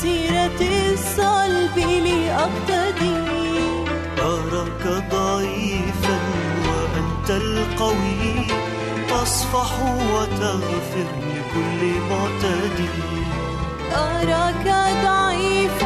سيرة 0.00 0.60
الصلب 0.92 1.76
لأقتدي. 1.78 3.16
أراك 4.20 4.84
ضعيفا 5.10 6.18
وأنت 6.66 7.30
القوي 7.30 8.46
تصفح 9.08 9.70
وتغفر 10.12 11.08
لكل 11.30 11.80
معتدي. 12.10 12.96
أراك 13.92 14.66
ضعيفا 15.04 15.85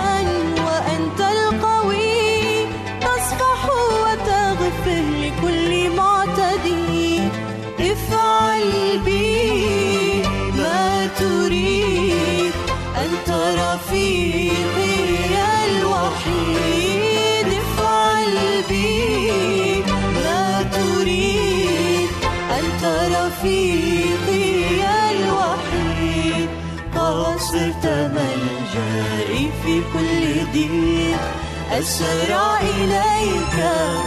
أسرع 31.78 32.60
إليك 32.60 33.56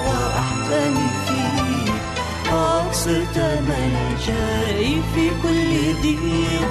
وأحتمي 0.07 1.07
فيك 1.27 1.93
صرت 2.91 3.37
ملجئي 3.67 5.01
في 5.15 5.29
كل 5.43 6.01
ضيق 6.01 6.69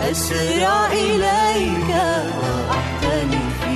أسرع 0.00 0.86
إليك 0.92 1.90
وأحتمي 2.42 3.44
فيك 3.60 3.74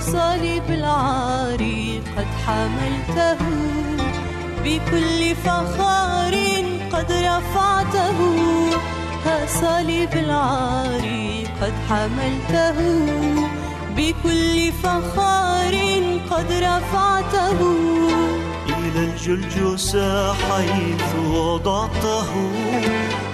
صليب 0.00 0.66
العاري 0.68 2.02
قد 2.16 2.26
حملته. 2.46 4.01
بكل 4.64 5.34
فخار 5.44 6.34
قد 6.92 7.12
رفعته. 7.12 8.18
ها 9.26 9.46
صليب 9.46 10.12
العار 10.12 11.04
قد 11.62 11.72
حملته. 11.88 12.78
بكل 13.96 14.72
فخار 14.82 15.74
قد 16.30 16.52
رفعته. 16.52 17.60
إلى 18.68 19.00
الجلجس 19.04 19.96
حيث 20.50 21.16
وضعته. 21.26 22.30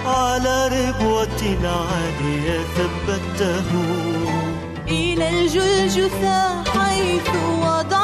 على 0.05 0.67
ربوة 0.67 1.41
عالية 1.63 2.59
ثبته. 2.77 3.69
إلى 4.87 5.29
الجلجث 5.29 6.25
حيث 6.77 7.29
وضعته. 7.61 7.98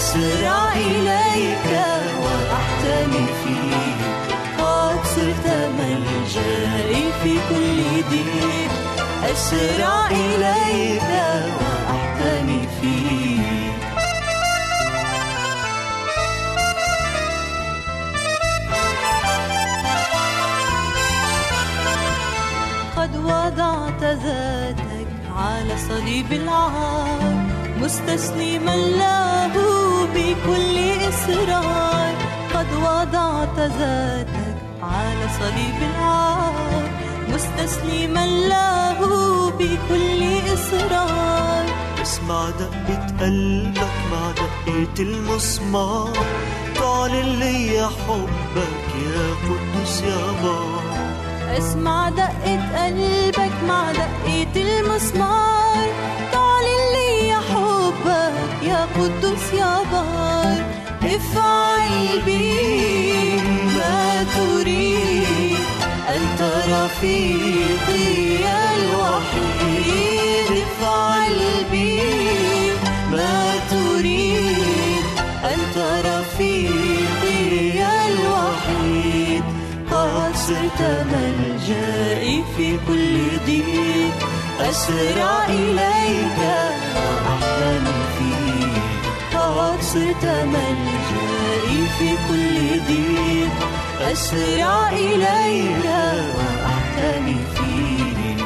أسرع 0.00 0.72
إليك 0.72 1.70
وأحتمي 2.24 3.26
فيك. 3.44 4.00
قد 4.58 5.00
صرت 5.14 5.46
ملجئي 5.78 7.04
في 7.22 7.32
كل 7.48 7.80
ضيق 8.10 8.72
أسرع 9.32 10.06
إليك 10.10 11.10
وأحتمي 11.60 12.68
فيك. 12.80 13.80
قد 22.96 23.16
وضعت 23.16 24.02
ذاتك 24.02 25.10
على 25.36 25.74
صليب 25.88 26.32
العار. 26.32 27.50
مستسلما 27.80 28.76
له 28.76 29.79
بكل 30.14 30.76
إصرار 31.08 32.14
قد 32.54 32.66
وضعت 32.72 33.58
ذاتك 33.58 34.56
على 34.82 35.24
صليب 35.40 35.78
العار. 35.90 36.88
مستسلما 37.28 38.26
له 38.26 39.00
بكل 39.50 40.20
إصرار. 40.54 41.64
اسمع 42.02 42.50
دقة 42.50 43.06
قلبك 43.20 43.96
مع 44.12 44.30
دقة 44.30 44.96
المسمار. 45.02 46.12
تعلن 46.74 47.38
لي 47.38 47.88
حبك 48.06 48.88
يا 49.06 49.26
قدوس 49.44 50.00
يا 50.02 50.24
بار 50.42 50.90
اسمع 51.58 52.08
دقة 52.08 52.84
قلبك 52.84 53.52
مع 53.68 53.92
دقة 53.92 54.54
المسمار. 54.56 55.59
حبك 59.00 59.54
يا 59.54 59.76
بار 59.92 60.64
افعل 61.02 62.20
بي 62.26 63.40
ما 63.76 64.26
تريد 64.36 65.56
أنت 66.16 66.40
رفيقي 66.68 68.36
الوحيد 68.74 70.50
افعل 70.64 71.38
بي 71.72 72.00
ما 73.12 73.52
تريد 73.70 75.04
أنت 75.44 75.76
رفيقي 76.06 77.82
الوحيد 78.08 79.44
قد 79.90 80.36
صرت 80.36 81.06
ملجئي 81.12 82.44
في 82.56 82.78
كل 82.88 83.46
ضيق 83.46 84.28
أسرع 84.60 85.44
إليك 85.48 86.40
قد 87.26 88.09
صرت 89.80 90.24
ملجئي 90.24 91.86
في 91.98 92.08
كل 92.28 92.80
ضيق 92.86 93.56
أسرع 94.12 94.88
إليك 94.88 95.86
وأحتمي 96.36 97.36
فيك 97.54 98.44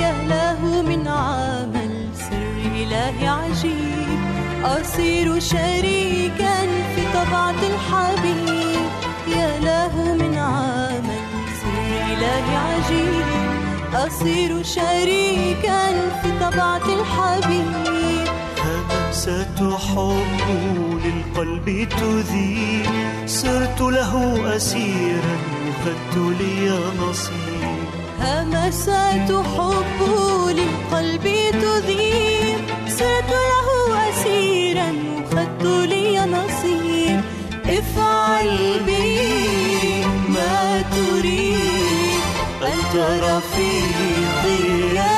يا 0.00 0.12
له 0.28 0.82
من 0.82 1.08
عمل 1.08 2.08
سر 2.14 2.56
إلهي 2.74 3.28
عجيب. 3.28 4.20
أصير 4.64 5.40
شريكا 5.40 6.56
في 6.94 7.02
طبعة 7.14 7.60
الحبيب. 7.70 8.86
يا 9.28 9.60
له 9.60 10.05
أصير 14.06 14.62
شريكا 14.62 15.80
في 16.22 16.28
طبعة 16.40 16.86
الحبيب. 16.98 18.28
همسة 18.64 19.78
حب 19.78 20.46
للقلب 21.04 21.88
تذيب. 22.00 22.86
صرت 23.26 23.80
له 23.80 24.12
أسيرا 24.56 25.36
وخدت 25.68 26.16
لي 26.40 26.70
نصيب. 27.00 27.86
همسات 28.20 29.30
حب 29.56 29.98
للقلب 30.48 31.24
تذيب. 31.62 32.60
صرت 32.88 33.30
له 33.50 33.68
أسيرا 34.10 34.90
وخدت 35.16 35.64
لي 35.64 36.06
نصيب. 36.20 37.20
افعل 37.66 38.80
بي 38.86 38.95
رفيقي 43.08 44.60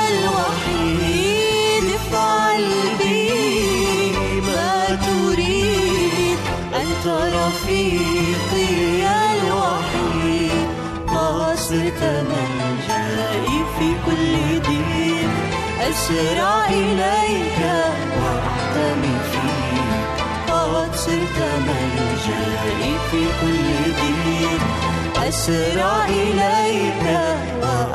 الوحيد 0.09 1.85
افعل 1.95 2.65
بي 2.99 3.21
ما 4.47 4.71
تريد 5.05 6.39
أنت 6.75 7.05
رفيقي 7.35 8.71
الوحيد؟ 9.31 10.67
قد 11.07 11.57
صرت 11.57 12.01
ملجئي 12.31 13.57
في 13.79 13.87
كل 14.05 14.33
ضيق 14.67 15.33
أسرع 15.89 16.55
إليك 16.69 17.59
وأحتمي 18.21 19.15
فيك. 19.31 19.89
قد 20.49 20.91
صرت 20.95 21.39
ملجئي 21.67 22.93
في 23.11 23.21
كل 23.41 23.67
ضيق 23.99 24.63
أسرع 25.27 26.05
إليك 26.05 27.05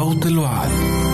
صوت 0.00 0.26
الوعد. 0.26 1.09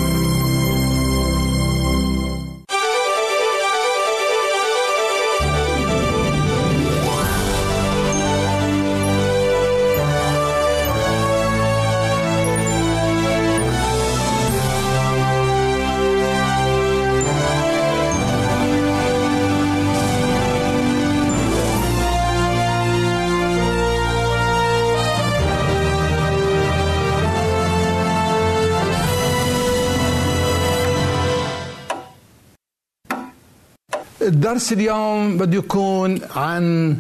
الدرس 34.47 34.73
اليوم 34.73 35.39
بده 35.39 35.59
يكون 35.59 36.21
عن 36.37 36.97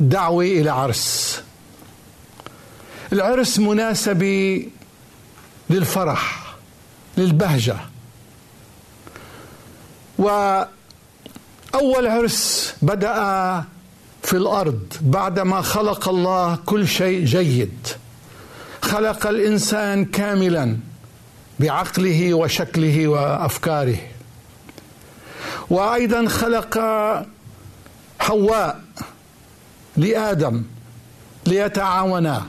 دعوة 0.00 0.44
إلى 0.44 0.70
عرس. 0.70 1.42
العرس 3.12 3.58
مناسبة 3.58 4.68
للفرح 5.70 6.54
للبهجة. 7.16 7.76
وأول 10.18 10.66
عرس 12.06 12.74
بدأ 12.82 13.64
في 14.22 14.36
الأرض 14.36 14.92
بعدما 15.00 15.62
خلق 15.62 16.08
الله 16.08 16.56
كل 16.66 16.88
شيء 16.88 17.24
جيد. 17.24 17.86
خلق 18.82 19.26
الإنسان 19.26 20.04
كاملا 20.04 20.76
بعقله 21.60 22.34
وشكله 22.34 23.08
وأفكاره. 23.08 23.98
وأيضا 25.70 26.28
خلق 26.28 26.78
حواء 28.18 28.80
لآدم 29.96 30.62
ليتعاونا. 31.46 32.46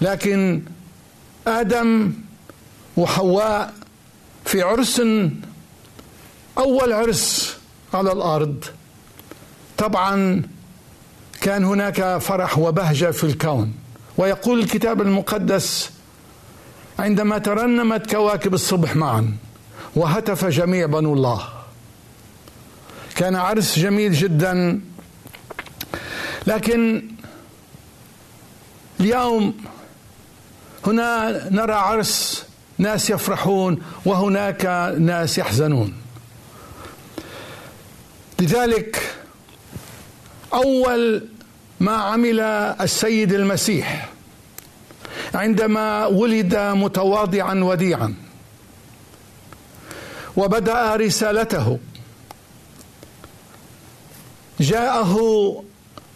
لكن 0.00 0.62
آدم 1.46 2.12
وحواء 2.96 3.74
في 4.44 4.62
عرس 4.62 5.02
أول 6.58 6.92
عرس 6.92 7.56
على 7.94 8.12
الأرض. 8.12 8.64
طبعا 9.78 10.42
كان 11.40 11.64
هناك 11.64 12.18
فرح 12.18 12.58
وبهجة 12.58 13.10
في 13.10 13.24
الكون. 13.24 13.74
ويقول 14.18 14.60
الكتاب 14.60 15.02
المقدس 15.02 15.90
عندما 16.98 17.38
ترنمت 17.38 18.10
كواكب 18.10 18.54
الصبح 18.54 18.96
معا 18.96 19.36
وهتف 19.96 20.44
جميع 20.44 20.86
بنو 20.86 21.14
الله. 21.14 21.48
كان 23.16 23.36
عرس 23.36 23.78
جميل 23.78 24.12
جدا. 24.12 24.80
لكن 26.46 27.08
اليوم 29.00 29.54
هنا 30.86 31.40
نرى 31.50 31.72
عرس 31.72 32.44
ناس 32.78 33.10
يفرحون 33.10 33.82
وهناك 34.04 34.94
ناس 34.98 35.38
يحزنون. 35.38 35.94
لذلك 38.40 39.16
أول 40.54 41.28
ما 41.80 41.92
عمل 41.92 42.40
السيد 42.80 43.32
المسيح 43.32 44.08
عندما 45.34 46.06
ولد 46.06 46.56
متواضعا 46.56 47.54
وديعا 47.54 48.14
وبدأ 50.36 50.96
رسالته. 50.96 51.78
جاءه 54.60 55.16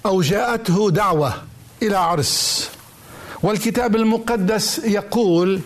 أو 0.06 0.22
جاءته 0.22 0.90
دعوة 0.90 1.42
إلى 1.82 1.96
عرس. 1.96 2.70
والكتاب 3.42 3.96
المقدس 3.96 4.78
يقول 4.78 5.60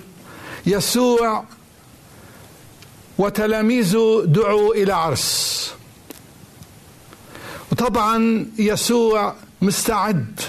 يسوع 0.66 1.44
وتلاميذه 3.18 4.22
دعوا 4.26 4.74
إلى 4.74 4.92
عرس. 4.92 5.70
وطبعا 7.72 8.46
يسوع 8.58 9.34
مستعد 9.62 10.40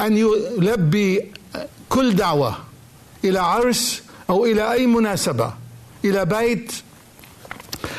أن 0.00 0.16
يلبي 0.16 1.32
كل 1.88 2.16
دعوة 2.16 2.56
إلى 3.24 3.38
عرس 3.38 4.02
أو 4.30 4.44
إلى 4.46 4.72
أي 4.72 4.86
مناسبة 4.86 5.54
إلى 6.04 6.24
بيت 6.24 6.72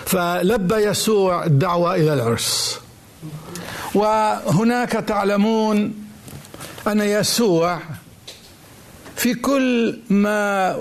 فلبى 0.06 0.76
يسوع 0.76 1.46
الدعوة 1.46 1.96
إلى 1.96 2.14
العرس. 2.14 2.80
وهناك 3.94 4.92
تعلمون 4.92 6.08
أن 6.88 7.02
يسوع 7.02 7.80
في 9.16 9.34
كل 9.34 10.00
ما 10.10 10.78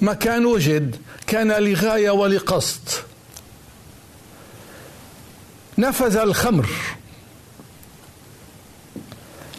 مكان 0.00 0.46
وجد 0.46 0.96
كان 1.26 1.52
لغاية 1.52 2.10
ولقصد. 2.10 2.88
نفذ 5.78 6.16
الخمر. 6.16 6.68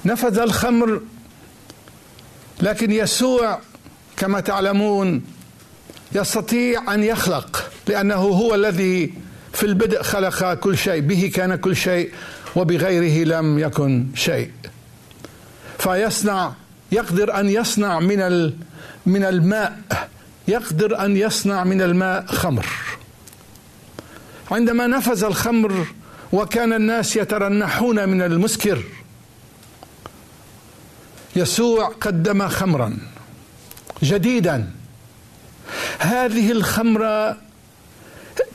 نفذ 0.06 0.40
الخمر. 0.40 1.02
لكن 2.62 2.92
يسوع 2.92 3.60
كما 4.18 4.40
تعلمون 4.40 5.24
يستطيع 6.16 6.94
أن 6.94 7.04
يخلق 7.04 7.72
لأنه 7.88 8.16
هو 8.16 8.56
الذي 8.56 9.14
في 9.54 9.64
البدء 9.64 10.02
خلق 10.02 10.54
كل 10.54 10.78
شيء 10.78 11.02
به 11.02 11.32
كان 11.36 11.56
كل 11.56 11.76
شيء 11.76 12.12
وبغيره 12.56 13.28
لم 13.28 13.60
يكن 13.60 14.08
شيء. 14.16 14.52
فيصنع 15.80 16.54
يقدر 16.92 17.40
أن 17.40 17.50
يصنع 17.50 18.00
من 18.00 18.52
من 19.06 19.24
الماء 19.24 19.80
يقدر 20.48 21.06
أن 21.06 21.18
يصنع 21.18 21.64
من 21.64 21.82
الماء 21.82 22.26
خمر. 22.26 22.66
عندما 24.52 24.88
نفذ 24.88 25.24
الخمر 25.24 25.86
وكان 26.32 26.74
الناس 26.74 27.16
يترنحون 27.16 28.10
من 28.10 28.22
المسكر 28.22 28.84
يسوع 31.36 31.88
قدم 31.88 32.48
خمرا 32.48 32.98
جديدا. 34.04 34.81
هذه 36.00 36.52
الخمرة 36.52 37.38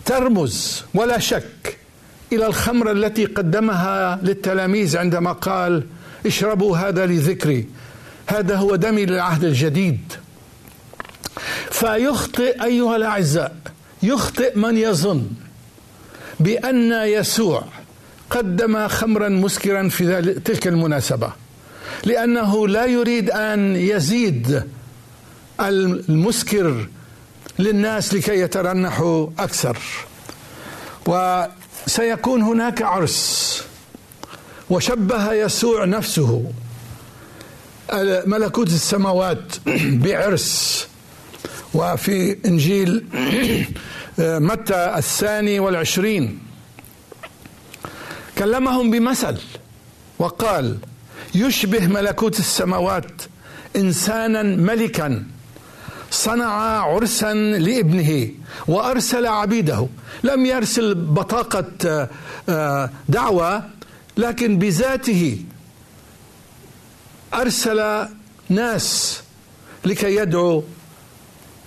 ترمز 0.04 0.84
ولا 0.94 1.18
شك 1.18 1.78
إلى 2.32 2.46
الخمرة 2.46 2.92
التي 2.92 3.24
قدمها 3.24 4.20
للتلاميذ 4.22 4.96
عندما 4.96 5.32
قال 5.32 5.86
اشربوا 6.26 6.76
هذا 6.76 7.06
لذكري. 7.06 7.66
هذا 8.26 8.56
هو 8.56 8.76
دمي 8.76 9.06
للعهد 9.06 9.44
الجديد. 9.44 10.12
فيخطئ 11.70 12.64
أيها 12.64 12.96
الأعزاء 12.96 13.56
يخطئ 14.02 14.58
من 14.58 14.76
يظن 14.76 15.26
بأن 16.40 16.92
يسوع 16.92 17.64
قدم 18.30 18.88
خمرا 18.88 19.28
مسكرا 19.28 19.88
في 19.88 20.22
تلك 20.44 20.66
المناسبة. 20.66 21.32
لأنه 22.04 22.68
لا 22.68 22.84
يريد 22.84 23.30
أن 23.30 23.76
يزيد 23.76 24.62
المسكر 25.60 26.88
للناس 27.58 28.14
لكي 28.14 28.40
يترنحوا 28.40 29.28
أكثر. 29.38 29.78
وسيكون 31.06 32.42
هناك 32.42 32.82
عرس 32.82 33.62
وشبه 34.70 35.32
يسوع 35.32 35.84
نفسه. 35.84 36.52
ملكوت 38.26 38.68
السماوات 38.68 39.56
بعرس. 40.04 40.86
وفي 41.74 42.36
إنجيل 42.46 43.04
متى 44.18 44.94
الثاني 44.96 45.60
والعشرين 45.60 46.38
كلمهم 48.38 48.90
بمثل 48.90 49.38
وقال 50.18 50.78
يشبه 51.34 51.86
ملكوت 51.86 52.38
السماوات 52.38 53.22
إنسانا 53.76 54.42
ملكا 54.42 55.24
صنع 56.10 56.80
عرسا 56.80 57.34
لابنه 57.34 58.30
وأرسل 58.68 59.26
عبيده. 59.26 59.88
لم 60.24 60.46
يرسل 60.46 60.94
بطاقة 60.94 62.08
آه، 62.48 62.90
دعوة 63.08 63.64
لكن 64.16 64.58
بذاته 64.58 65.44
أرسل 67.34 68.08
ناس 68.48 69.20
لكي 69.84 70.16
يدعو. 70.16 70.64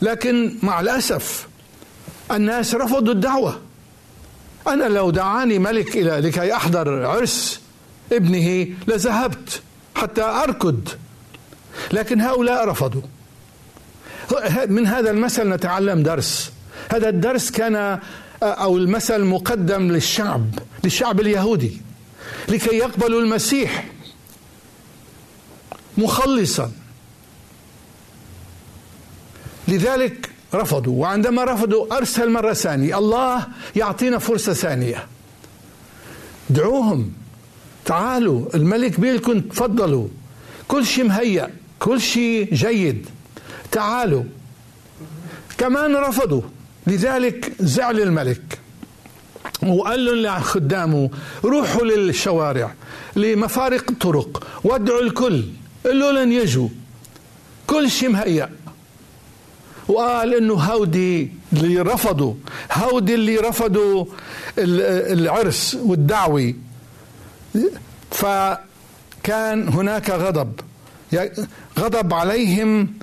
لكن 0.02 0.58
مع 0.64 0.80
الأسف 0.80 1.48
الناس 2.32 2.76
رفضوا 2.76 3.14
الدعوة. 3.14 3.60
أنا 4.68 4.84
لو 4.84 5.10
دعاني 5.10 5.60
ملك 5.60 5.98
إلى 5.98 6.28
لكي 6.30 6.54
أحضر 6.56 7.06
عرس 7.06 7.62
ابنه 8.12 8.68
لذهبت 8.88 9.62
حتى 9.96 10.22
أركض. 10.22 10.90
لكن 11.94 12.22
هؤلاء 12.22 12.68
رفضوا. 12.68 13.02
من 14.68 14.88
هذا 14.88 15.12
المثل 15.12 15.50
نتعلم 15.50 16.04
درس. 16.04 16.52
هذا 16.92 17.10
الدرس 17.10 17.52
كان 17.52 18.00
أو 18.44 18.78
المثل 18.78 19.24
مقدم 19.24 19.92
للشعب 19.92 20.46
للشعب 20.84 21.20
اليهودي 21.20 21.82
لكي 22.48 22.76
يقبلوا 22.76 23.22
المسيح 23.22 23.86
مخلصا. 25.98 26.72
لذلك 29.68 30.30
رفضوا 30.54 31.02
وعندما 31.02 31.44
رفضوا 31.44 31.98
أرسل 31.98 32.32
مرة 32.32 32.54
ثانية 32.54 32.98
الله 32.98 33.48
يعطينا 33.76 34.18
فرصة 34.18 34.54
ثانية. 34.54 35.08
دعوهم 36.50 37.14
تعالوا 37.86 38.56
الملك 38.56 39.00
بيلكم 39.00 39.40
تفضلوا. 39.40 40.08
كل 40.68 40.86
شيء 40.86 41.04
مهيأ 41.04 41.50
كل 41.80 42.02
شيء 42.02 42.54
جيد. 42.54 43.10
تعالوا. 43.72 44.24
كمان 45.58 45.96
رفضوا. 45.96 46.42
لذلك 46.88 47.54
زعل 47.60 48.00
الملك. 48.00 48.60
وقال 49.64 50.06
لهم 50.06 50.38
لخدامه 50.38 51.10
روحوا 51.44 51.84
للشوارع 51.84 52.74
لمفارق 53.16 53.92
الطرق 53.92 54.48
وادعوا 54.64 55.02
الكل. 55.02 55.44
قالوا 55.86 56.12
لن 56.12 56.32
يجوا. 56.32 56.70
كل 57.68 57.92
شيء 57.92 58.10
مهيأ. 58.10 58.50
وقال 59.88 60.36
إنه 60.36 60.54
هودي 60.54 61.32
اللي 61.54 61.82
رفضوا 61.82 62.34
هودي 62.74 63.16
اللي 63.16 63.38
رفضوا 63.38 64.06
العرس 64.58 65.78
والدعوة. 65.84 66.54
فكان 68.12 69.68
هناك 69.68 70.10
غضب. 70.10 70.60
غضب 71.80 72.14
عليهم 72.14 72.94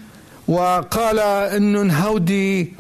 وقال 0.49 1.19
انه 1.19 1.95
هودي 1.95 2.73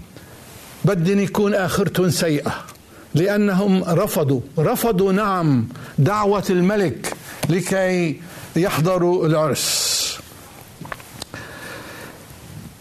بدن 0.84 1.20
يكون 1.20 1.54
اخرتهم 1.54 2.10
سيئة 2.10 2.64
لأنهم 3.14 3.84
رفضوا 3.84 4.40
رفضوا 4.58 5.12
نعم 5.12 5.68
دعوة 5.98 6.44
الملك 6.50 7.12
لكي 7.48 8.20
يحضروا 8.56 9.26
العرس. 9.26 10.18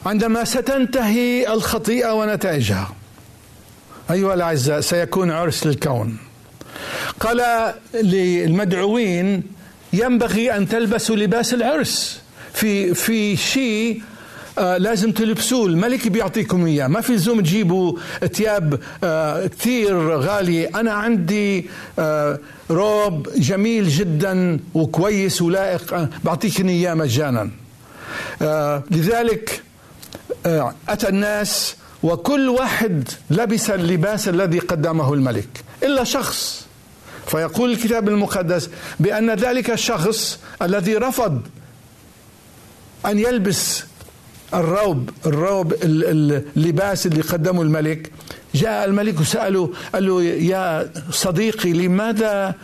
عندما 0.06 0.44
ستنتهي 0.44 1.54
الخطيئة 1.54 2.14
ونتائجها 2.14 2.94
أيها 4.12 4.34
الأعزاء 4.34 4.82
سيكون 4.82 5.32
عرس 5.32 5.68
للكون. 5.68 6.18
قال 7.20 7.74
للمدعوين 7.94 9.44
ينبغي 9.94 10.58
أن 10.58 10.70
تلبسوا 10.70 11.16
لباس 11.16 11.54
العرس. 11.54 12.22
في 12.54 12.94
في 12.94 13.38
شيء 13.38 14.02
آه 14.60 14.78
لازم 14.78 15.12
تلبسوه. 15.12 15.68
الملك 15.68 16.08
بيعطيكم 16.08 16.66
إياه. 16.66 16.88
ما 16.88 17.02
في 17.02 17.14
لزوم 17.14 17.42
تجيبوا 17.42 17.98
ثياب 18.34 18.80
آه 19.04 19.48
كثير 19.48 20.10
غالية. 20.18 20.70
أنا 20.76 20.94
عندي 20.94 21.70
آه 22.00 22.40
روب 22.72 23.30
جميل 23.38 23.88
جدا 23.88 24.60
وكويس 24.74 25.42
ولائق. 25.42 25.94
آه 25.94 26.10
بعطيكم 26.24 26.68
إياه 26.68 26.94
مجانا. 26.94 27.50
آه 28.42 28.84
لذلك 28.92 29.62
آه 30.46 30.74
أتى 30.90 31.10
الناس 31.10 31.76
وكل 32.04 32.50
واحد 32.50 33.10
لبس 33.30 33.70
اللباس 33.70 34.30
الذي 34.30 34.60
قدمه 34.60 35.14
الملك 35.14 35.64
إلا 35.84 36.04
شخص. 36.04 36.66
فيقول 37.28 37.72
الكتاب 37.72 38.10
المقدس 38.10 38.70
بأن 39.00 39.32
ذلك 39.32 39.70
الشخص 39.70 40.40
الذي 40.62 40.96
رفض 40.96 41.42
أن 43.06 43.20
يلبس 43.20 43.84
الروب 44.54 45.10
الروب 45.26 45.74
اللباس 45.84 47.06
اللي 47.06 47.22
قدمه 47.22 47.62
الملك. 47.62 48.12
جاء 48.56 48.86
الملك 48.86 49.20
وسأله 49.20 49.74
قال 49.94 50.08
له 50.08 50.24
يا 50.24 50.92
صديقي 51.12 51.74
لماذا 51.74 52.56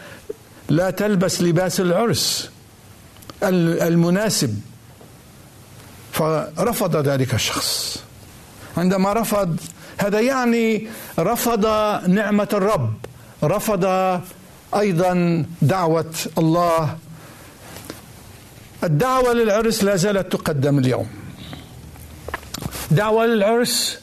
لا 0.70 0.90
تلبس 0.90 1.42
لباس 1.42 1.80
العرس 1.80 2.50
المناسب؟ 3.44 4.60
فرفض 6.12 7.08
ذلك 7.08 7.34
الشخص. 7.34 8.04
عندما 8.78 9.14
رفض 9.14 9.58
هذا 9.98 10.20
يعني 10.20 10.88
رفض 11.20 11.66
نعمة 12.08 12.48
الرب. 12.54 12.94
رفض 13.44 13.86
أيضا 14.76 15.46
دعوة 15.62 16.14
الله. 16.38 16.98
الدعوة 18.84 19.34
للعرس 19.34 19.84
لا 19.84 19.96
زالت 19.96 20.32
تقدم 20.32 20.80
اليوم. 20.80 21.21
دعوة 22.92 23.26
للعرس 23.26 24.00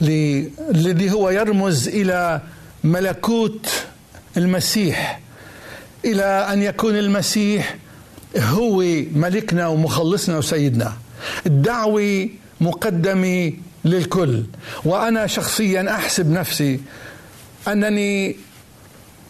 الذي 0.00 1.12
هو 1.12 1.30
يرمز 1.30 1.88
إلى 1.88 2.40
ملكوت 2.84 3.86
المسيح 4.36 5.20
إلى 6.04 6.24
أن 6.24 6.62
يكون 6.62 6.96
المسيح 6.96 7.76
هو 8.38 8.78
ملكنا 9.14 9.66
ومخلصنا 9.66 10.38
وسيدنا. 10.38 10.92
الدعوة 11.46 12.28
مقدمة 12.60 13.52
للكل 13.84 14.44
وأنا 14.84 15.26
شخصيا 15.26 15.90
أحسب 15.94 16.30
نفسي 16.30 16.80
أنني 17.68 18.36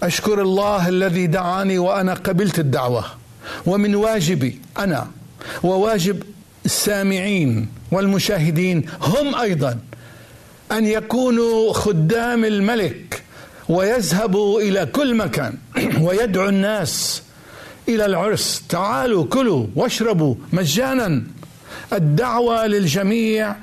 أشكر 0.02 0.42
الله 0.42 0.88
الذي 0.88 1.26
دعاني 1.26 1.78
وأنا 1.78 2.14
قبلت 2.14 2.58
الدعوة. 2.58 3.04
ومن 3.66 3.94
واجبي 3.94 4.60
أنا 4.78 5.10
وواجب 5.62 6.22
السامعين 6.64 7.68
والمشاهدين 7.94 8.84
هم 9.00 9.34
أيضا 9.34 9.78
أن 10.72 10.86
يكونوا 10.86 11.72
خدام 11.72 12.44
الملك 12.44 13.22
ويذهبوا 13.68 14.60
إلى 14.60 14.86
كل 14.86 15.14
مكان 15.14 15.54
ويدعو 16.04 16.48
الناس 16.48 17.22
إلى 17.88 18.06
العرس. 18.06 18.62
تعالوا 18.68 19.24
كلوا 19.24 19.66
واشربوا 19.76 20.34
مجانا. 20.52 21.22
الدعوة 21.92 22.66
للجميع 22.66 23.54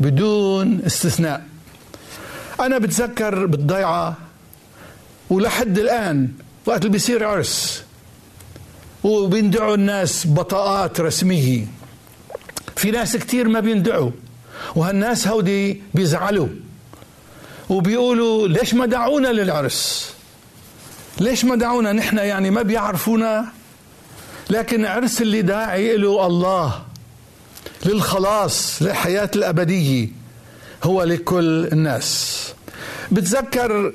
بدون 0.00 0.80
استثناء. 0.86 1.44
أنا 2.60 2.78
بتذكر 2.78 3.46
بالضيعة 3.46 4.16
ولحد 5.30 5.78
الآن 5.78 6.28
وقت 6.66 6.80
اللي 6.80 6.92
بيصير 6.92 7.24
عرس 7.24 7.84
وبيندعوا 9.04 9.74
الناس 9.74 10.26
بطاقات 10.26 11.00
رسمية. 11.00 11.66
في 12.76 12.90
ناس 12.90 13.16
كتير 13.16 13.48
ما 13.48 13.60
بيندعوا 13.60 14.10
وهالناس 14.74 15.28
هودي 15.28 15.82
بيزعلوا 15.94 16.48
وبيقولوا 17.68 18.48
ليش 18.48 18.74
ما 18.74 18.86
دعونا 18.86 19.28
للعرس؟ 19.28 20.12
ليش 21.20 21.44
ما 21.44 21.56
دعونا؟ 21.56 21.92
نحن 21.92 22.18
يعني 22.18 22.50
ما 22.50 22.62
بيعرفونا 22.62 23.46
لكن 24.50 24.84
عرس 24.84 25.22
اللي 25.22 25.42
داعي 25.42 25.96
له 25.96 26.26
الله 26.26 26.82
للخلاص 27.86 28.82
للحياة 28.82 29.30
الأبدية 29.36 30.08
هو 30.84 31.02
لكل 31.02 31.66
الناس. 31.72 32.42
بتذكر 33.12 33.92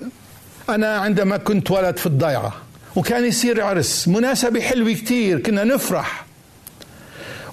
أنا 0.69 0.97
عندما 0.97 1.37
كنت 1.37 1.71
ولد 1.71 1.97
في 1.97 2.05
الضيعة 2.05 2.53
وكان 2.95 3.25
يصير 3.25 3.63
عرس 3.63 4.07
مناسبة 4.07 4.61
حلوة 4.61 4.93
كتير 4.93 5.39
كنا 5.39 5.63
نفرح. 5.63 6.25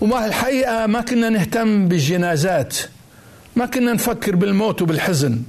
وما 0.01 0.27
الحقيقة 0.27 0.87
ما 0.87 1.01
كنا 1.01 1.29
نهتم 1.29 1.89
بالجنازات 1.89 2.77
ما 3.57 3.67
كنا 3.67 3.93
نفكر 3.93 4.37
بالموت 4.37 4.83
وبالحزن. 4.83 5.43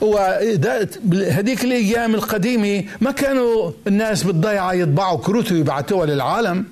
وهذيك 0.00 1.64
الأيام 1.64 2.14
القديمة 2.14 2.84
ما 3.00 3.10
كانوا 3.10 3.72
الناس 3.86 4.22
بالضيعة 4.22 4.72
يطبعوا 4.72 5.18
كروت 5.18 5.52
ويبعثوها 5.52 6.06
للعالم 6.06 6.64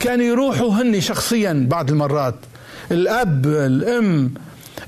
كانوا 0.00 0.24
يروحوا 0.24 0.70
هني 0.70 1.00
شخصيا 1.00 1.66
بعض 1.70 1.90
المرات. 1.90 2.34
الأب 2.90 3.46
الأم 3.46 4.34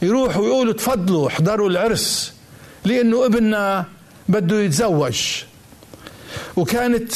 يروحوا 0.02 0.46
يقولوا 0.46 0.72
تفضلوا 0.72 1.28
احضروا 1.28 1.68
العرس 1.68 2.32
لأنه 2.84 3.26
ابننا 3.26 3.84
بده 4.28 4.60
يتزوج. 4.60 5.20
وكانت 6.56 7.12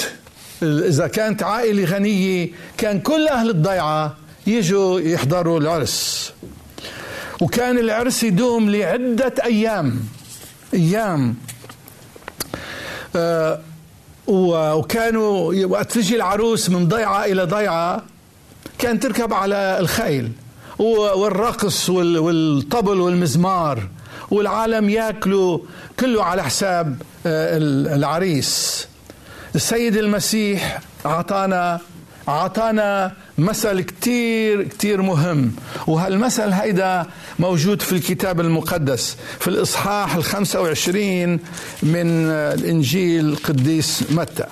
إذا 0.62 1.07
كانت 1.07 1.42
عائلة 1.42 1.85
غنية 1.85 2.49
كان 2.79 3.01
كل 3.01 3.29
أهل 3.29 3.51
الضيعة 3.51 4.16
يجوا 4.47 5.01
يحضروا 5.01 5.61
العرس. 5.61 6.33
وكان 7.40 7.79
العرس 7.79 8.23
يدوم 8.23 8.71
لعدة 8.71 9.35
أيام. 9.44 10.01
أيام. 10.75 11.35
آه 13.16 13.61
وكانوا 14.27 15.55
وقت 15.64 15.92
تجي 15.92 16.16
العروس 16.16 16.71
من 16.71 16.88
ضيعة 16.88 17.25
إلى 17.25 17.44
ضيعة 17.44 18.03
كان 18.79 19.01
تركب 19.01 19.33
على 19.33 19.77
الخيل. 19.81 20.33
والرقص 20.79 21.90
والطبل 21.90 23.01
والمزمار. 23.01 23.88
والعالم 24.31 24.88
ياكلوا 24.88 25.59
كله 26.01 26.25
على 26.25 26.42
حساب 26.42 27.03
آه، 27.27 27.59
العريس. 27.97 28.87
السيد 29.59 29.97
المسيح 29.97 30.81
اعطانا 31.07 31.81
أعطانا 32.29 33.12
مثل 33.38 33.81
كتير 33.81 34.62
كتير 34.62 35.03
مهم. 35.03 35.53
وهالمثل 35.87 36.53
هيدا 36.53 37.07
موجود 37.38 37.83
في 37.83 37.92
الكتاب 37.92 38.40
المقدس 38.40 39.16
في 39.40 39.49
الإصحاح 39.49 40.14
الخمسة 40.14 40.61
وعشرين 40.61 41.40
من 41.83 42.31
الإنجيل 42.31 43.29
القديس 43.29 44.05
متى. 44.11 44.47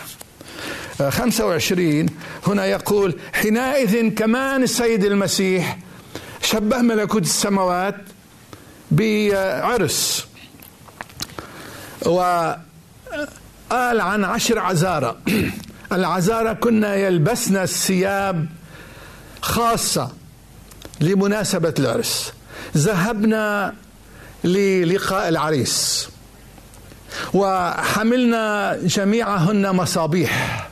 خمسة 1.08 1.46
وعشرين 1.46 2.06
هنا 2.46 2.66
يقول 2.66 3.16
حينئذ 3.32 4.08
كمان 4.14 4.62
السيد 4.62 5.04
المسيح 5.04 5.78
شبه 6.42 6.78
ملكوت 6.78 7.22
السماوات 7.22 7.96
بعرس. 8.90 10.26
وقال 13.70 14.00
عن 14.00 14.24
عشر 14.24 14.58
عزارة. 14.58 15.16
العزارة 15.92 16.52
كنا 16.52 16.94
يلبسن 16.94 17.56
الثياب 17.56 18.46
خاصة 19.42 20.12
لمناسبة 21.00 21.74
العرس. 21.78 22.32
ذهبنا 22.76 23.74
للقاء 24.44 25.28
العريس. 25.28 26.08
وحملنا 27.34 28.76
جميعهن 28.82 29.70
مصابيح. 29.74 30.68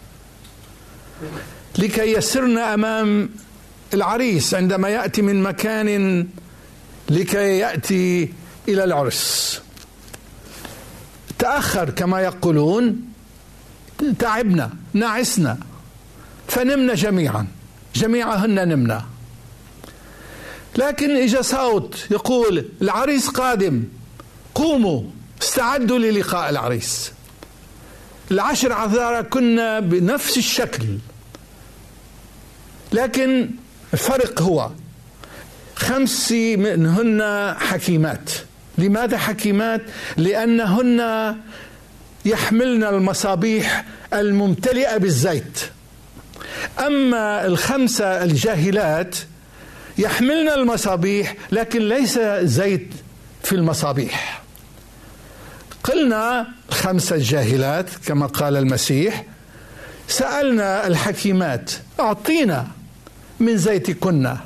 لكي 1.78 2.12
يسرن 2.12 2.58
أمام 2.58 3.30
العريس 3.94 4.54
عندما 4.54 4.88
يأتي 4.88 5.22
من 5.22 5.42
مكان 5.42 6.26
لكي 7.10 7.58
يأتي 7.58 8.32
إلى 8.68 8.84
العرس. 8.84 9.60
تأخر 11.38 11.90
كما 11.90 12.20
يقولون 12.20 13.12
تعبنا 14.18 14.70
نعسنا 14.92 15.58
فنمنا 16.48 16.94
جميعا 16.94 17.46
جميعهن 17.94 18.68
نمنا. 18.68 19.04
لكن 20.76 21.16
اجى 21.16 21.42
صوت 21.42 22.06
يقول 22.10 22.68
العريس 22.82 23.28
قادم 23.28 23.84
قوموا 24.54 25.02
استعدوا 25.42 25.98
للقاء 25.98 26.50
العريس. 26.50 27.12
العشر 28.30 28.72
عذارى 28.72 29.22
كنا 29.22 29.80
بنفس 29.80 30.38
الشكل. 30.38 30.98
لكن 32.92 33.50
الفرق 33.92 34.42
هو 34.42 34.70
خمس 35.76 36.32
منهن 36.32 37.54
حكيمات. 37.58 38.30
لماذا 38.78 39.18
حكيمات؟ 39.18 39.80
لأنهن 40.16 41.00
يحملن 42.24 42.84
المصابيح 42.84 43.84
الممتلئة 44.12 44.96
بالزيت. 44.96 45.58
أما 46.86 47.46
الخمسة 47.46 48.24
الجاهلات 48.24 49.16
يحملن 49.98 50.48
المصابيح 50.48 51.34
لكن 51.52 51.88
ليس 51.88 52.18
زيت 52.42 52.88
في 53.42 53.52
المصابيح. 53.52 54.42
قلنا 55.84 56.46
الخمسة 56.68 57.16
الجاهلات 57.16 57.90
كما 58.06 58.26
قال 58.26 58.56
المسيح 58.56 59.24
سألنا 60.08 60.86
الحكيمات 60.86 61.70
أعطينا 62.00 62.66
من 63.40 63.56
زيتكن. 63.56 64.36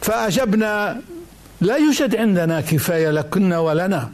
فأجبنا 0.00 1.00
لا 1.60 1.76
يوجد 1.76 2.16
عندنا 2.16 2.60
كفاية 2.60 3.10
لكن 3.10 3.52
ولنا. 3.52 4.10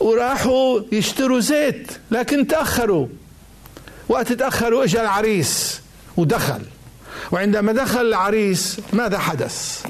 وراحوا 0.00 0.80
يشتروا 0.92 1.40
زيت 1.40 1.92
لكن 2.10 2.46
تأخروا. 2.46 3.06
وقت 4.08 4.32
تأخروا 4.32 4.84
اجى 4.84 5.00
العريس 5.00 5.80
ودخل. 6.16 6.62
وعندما 7.32 7.72
دخل 7.72 8.00
العريس 8.00 8.80
ماذا 8.92 9.18
حدث؟ 9.18 9.86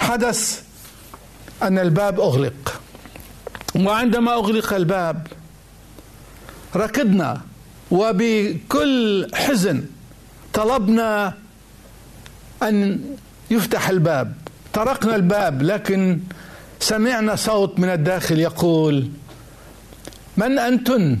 حدث 0.00 0.62
أن 1.62 1.78
الباب 1.78 2.20
أغلق. 2.20 2.80
وعندما 3.76 4.34
أغلق 4.34 4.72
الباب 4.72 5.26
ركضنا 6.76 7.40
وبكل 7.90 9.28
حزن 9.34 9.84
طلبنا 10.52 11.34
أن 12.62 13.00
يفتح 13.50 13.88
الباب. 13.88 14.34
طرقنا 14.72 15.16
الباب 15.16 15.62
لكن 15.62 16.20
سمعنا 16.80 17.36
صوت 17.36 17.78
من 17.78 17.88
الداخل 17.88 18.38
يقول 18.38 19.08
من 20.36 20.58
أنتن؟ 20.58 21.18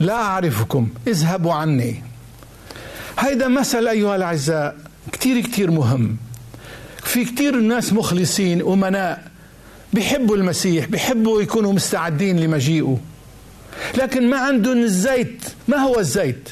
لا 0.00 0.14
أعرفكم 0.14 0.88
اذهبوا 1.06 1.52
عني. 1.54 2.02
هيدا 3.18 3.48
مثل 3.48 3.88
أيها 3.88 4.16
الأعزاء 4.16 4.76
كتير 5.12 5.40
كتير 5.40 5.70
مهم. 5.70 6.16
في 7.02 7.24
كتير 7.24 7.56
ناس 7.56 7.92
مخلصين 7.92 8.62
أمناء 8.62 9.30
بيحبوا 9.92 10.36
المسيح 10.36 10.86
بيحبوا 10.86 11.42
يكونوا 11.42 11.72
مستعدين 11.72 12.40
لمجيئه. 12.40 12.98
لكن 13.98 14.30
ما 14.30 14.38
عندهم 14.38 14.82
الزيت 14.82 15.44
ما 15.68 15.76
هو 15.76 15.98
الزيت؟ 15.98 16.48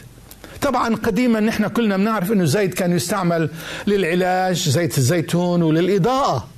طبعا 0.65 0.97
قديما 0.97 1.41
نحن 1.41 1.69
كلنا 1.69 1.97
بنعرف 1.97 2.33
إنه 2.33 2.43
الزيت 2.43 2.75
كان 2.75 2.97
يستعمل 2.97 3.51
للعلاج 3.87 4.69
زيت 4.69 4.99
الزيتون 4.99 5.63
وللإضاءة 5.63 6.49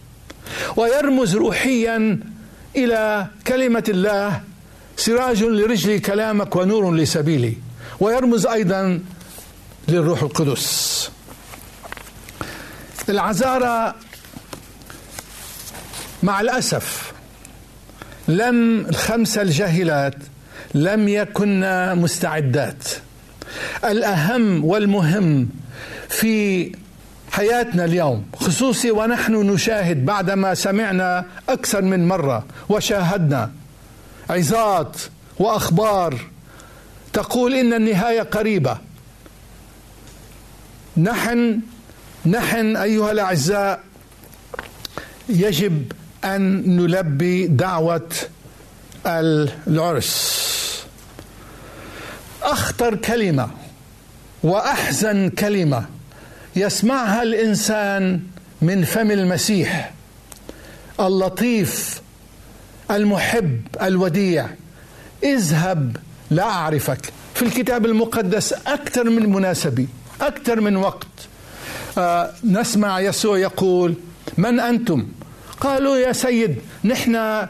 ويرمز 0.77 1.37
روحيا 1.37 2.21
إلى 2.77 3.27
كلمة 3.47 3.85
الله 3.89 4.41
سراج 4.97 5.45
لرجلي 5.45 6.01
كلامك 6.01 6.57
ونور 6.57 6.95
لسبيلي 6.95 7.57
ويرمز 8.01 8.47
أيضا 8.47 9.01
للروح 9.89 10.23
القدس. 10.23 11.11
العذارى 13.09 13.95
مع 16.23 16.41
الأسف 16.41 17.13
لم 18.29 18.87
الخمسة 18.87 19.43
الجاهلات 19.43 20.15
لم 20.75 21.09
يكن 21.09 21.61
مستعدات. 21.97 22.85
الأهم 23.85 24.65
والمهم 24.65 25.49
في 26.09 26.73
حياتنا 27.31 27.85
اليوم 27.85 28.25
خصوصي 28.37 28.91
ونحن 28.91 29.35
نشاهد 29.35 30.05
بعدما 30.07 30.55
سمعنا 30.55 31.25
أكثر 31.49 31.83
من 31.83 32.09
مرة 32.09 32.45
وشاهدنا 32.69 33.51
عظات 34.31 34.97
وأخبار 35.39 36.21
تقول 37.13 37.55
إن 37.55 37.73
النهاية 37.73 38.23
قريبة. 38.23 38.79
نحن 40.97 41.61
نحن 42.27 42.77
أيها 42.77 43.13
الأعزاء 43.13 43.81
يجب 45.29 45.93
أن 46.25 46.77
نلبي 46.77 47.47
دعوة 47.47 48.09
العرس. 49.07 50.56
أخطر 52.47 52.95
كلمة 52.95 53.49
وأحزن 54.43 55.29
كلمة 55.29 55.87
يسمعها 56.57 57.23
الإنسان 57.23 58.21
من 58.63 58.85
فم 58.85 59.11
المسيح 59.11 59.93
اللطيف 61.01 62.01
المحب 62.91 63.61
الوديع. 63.83 64.47
اذهب 65.23 65.97
لا 66.31 66.43
اعرفك 66.43 67.13
في 67.35 67.43
الكتاب 67.43 67.87
المقدس 67.87 68.53
أكثر 68.53 69.11
من 69.11 69.33
مناسبه 69.33 69.87
أكثر 70.21 70.61
من 70.61 70.77
وقت. 70.77 71.07
آه 71.99 72.33
نسمع 72.45 73.01
يسوع 73.01 73.39
يقول 73.39 73.95
من 74.39 74.61
أنتم؟ 74.61 75.07
قالوا 75.61 75.97
يا 75.97 76.13
سيد 76.13 76.57
نحن 76.85 77.47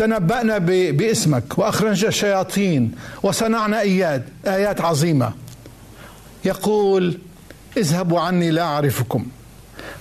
تنبأنا 0.00 0.58
باسمك 0.90 1.58
وأخرجنا 1.58 2.08
الشياطين 2.08 2.92
وصنعنا 3.22 3.80
إياد 3.80 4.28
آيات 4.46 4.80
عظيمة. 4.80 5.32
يقول 6.44 7.18
اذهبوا 7.76 8.20
عني 8.20 8.50
لا 8.50 8.62
أعرفكم. 8.62 9.26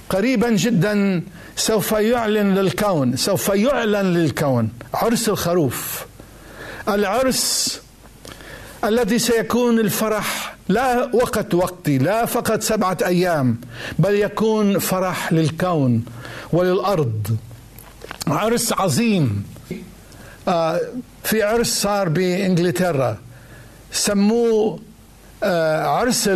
قريبا 0.09 0.49
جدا 0.49 1.23
سوف 1.55 1.91
يعلن 1.91 2.55
للكون 2.55 3.15
سوف 3.15 3.49
يعلن 3.49 4.13
للكون 4.13 4.69
عرس 4.93 5.29
الخروف. 5.29 6.05
العرس 6.89 7.81
الذي 8.83 9.19
سيكون 9.19 9.79
الفرح 9.79 10.55
لا 10.69 11.15
وقت 11.15 11.53
وقتي 11.53 11.97
لا 11.97 12.25
فقط 12.25 12.61
سبعة 12.61 12.97
أيام 13.05 13.57
بل 13.99 14.13
يكون 14.13 14.79
فرح 14.79 15.33
للكون 15.33 16.05
وللأرض. 16.53 17.37
عرس 18.27 18.73
عظيم. 18.73 19.58
في 21.23 21.43
عرس 21.43 21.81
صار 21.81 22.09
بإنجلترا. 22.09 23.17
سموه 23.91 24.79
آه، 25.43 25.83
عرس 25.83 26.29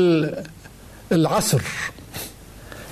العصر. 1.12 1.62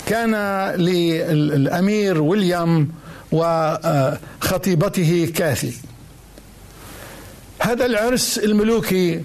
كان 0.06 0.36
للأمير 0.76 2.22
ويليام 2.22 2.92
وخطيبته 3.32 5.32
كاثي. 5.36 5.74
هذا 7.60 7.86
العرس 7.86 8.38
الملوكي 8.38 9.22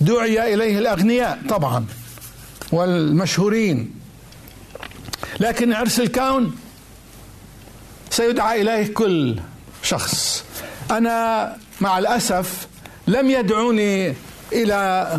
دعي 0.00 0.54
إليه 0.54 0.78
الأغنياء 0.78 1.38
طبعا 1.48 1.86
والمشهورين. 2.72 3.94
لكن 5.40 5.72
عرس 5.72 6.00
الكون 6.00 6.56
سيدعى 8.10 8.62
إليه 8.62 8.94
كل 8.94 9.40
شخص. 9.82 10.44
أنا 10.90 11.56
مع 11.80 11.98
الأسف 11.98 12.66
لم 13.06 13.30
يدعوني 13.30 14.14
إلى 14.52 15.10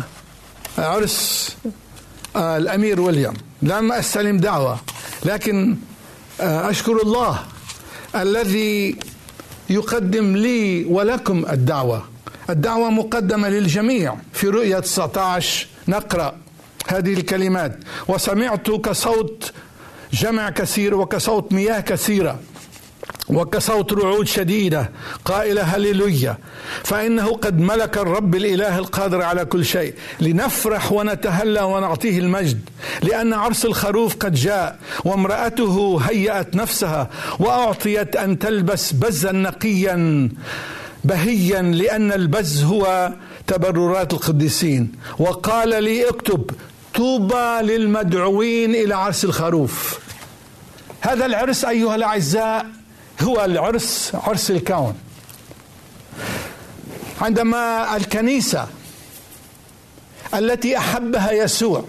عرس 0.78 1.56
آه، 2.36 2.56
الأمير 2.56 3.00
ويليام. 3.00 3.34
لم 3.62 3.92
أستلم 3.92 4.36
دعوة 4.36 4.80
لكن 5.24 5.76
آه، 6.40 6.70
أشكر 6.70 7.02
الله 7.02 7.38
الذي 8.14 8.96
يقدم 9.70 10.36
لي 10.36 10.84
ولكم 10.84 11.46
الدعوة. 11.50 12.04
الدعوة 12.50 12.90
مقدمة 12.90 13.48
للجميع 13.48 14.16
في 14.32 14.48
رؤية 14.48 14.78
19 14.78 15.66
نقرأ 15.88 16.36
هذه 16.88 17.12
الكلمات. 17.12 17.78
وسمعت 18.08 18.70
كصوت 18.70 19.52
جمع 20.12 20.50
كثير 20.50 20.94
وكصوت 20.94 21.52
مياه 21.52 21.80
كثيرة. 21.80 22.38
وكصوت 23.28 23.92
رعود 23.92 24.26
شديدة. 24.26 24.90
قائلة 25.24 25.62
هللويا. 25.62 26.38
فإنه 26.84 27.26
قد 27.26 27.60
ملك 27.60 27.98
الرب 27.98 28.34
الإله 28.34 28.78
القادر 28.78 29.22
على 29.22 29.44
كل 29.44 29.64
شيء. 29.64 29.94
لنفرح 30.20 30.92
ونتهلى 30.92 31.60
ونعطيه 31.60 32.18
المجد. 32.18 32.60
لأن 33.02 33.32
عرس 33.32 33.64
الخروف 33.64 34.16
قد 34.16 34.34
جاء 34.34 34.78
وامرأته 35.04 36.00
هيأت 36.08 36.56
نفسها 36.56 37.10
وأعطيت 37.38 38.16
أن 38.16 38.38
تلبس 38.38 38.92
بزا 38.92 39.32
نقيا 39.32 40.28
بهيا 41.04 41.62
لأن 41.62 42.12
البز 42.12 42.62
هو 42.62 43.12
تبررات 43.46 44.12
القديسين. 44.12 44.92
وقال 45.18 45.84
لي 45.84 46.08
اكتب 46.08 46.50
طوبى 46.94 47.58
للمدعوين 47.62 48.74
إلى 48.74 48.94
عرس 48.94 49.24
الخروف. 49.24 49.98
هذا 51.00 51.26
العرس 51.26 51.64
أيها 51.64 51.94
الأعزاء 51.94 52.66
هو 53.22 53.44
العرس 53.44 54.12
عرس 54.14 54.50
الكون. 54.50 54.94
عندما 57.20 57.96
الكنيسة 57.96 58.68
التي 60.34 60.78
أحبها 60.78 61.32
يسوع 61.32 61.84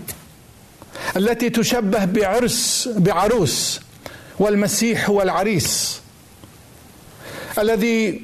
التي 1.17 1.49
تشبه 1.49 2.05
بعرس 2.05 2.89
بعروس 2.95 3.79
والمسيح 4.39 5.09
هو 5.09 5.21
العريس 5.21 6.01
الذي 7.57 8.23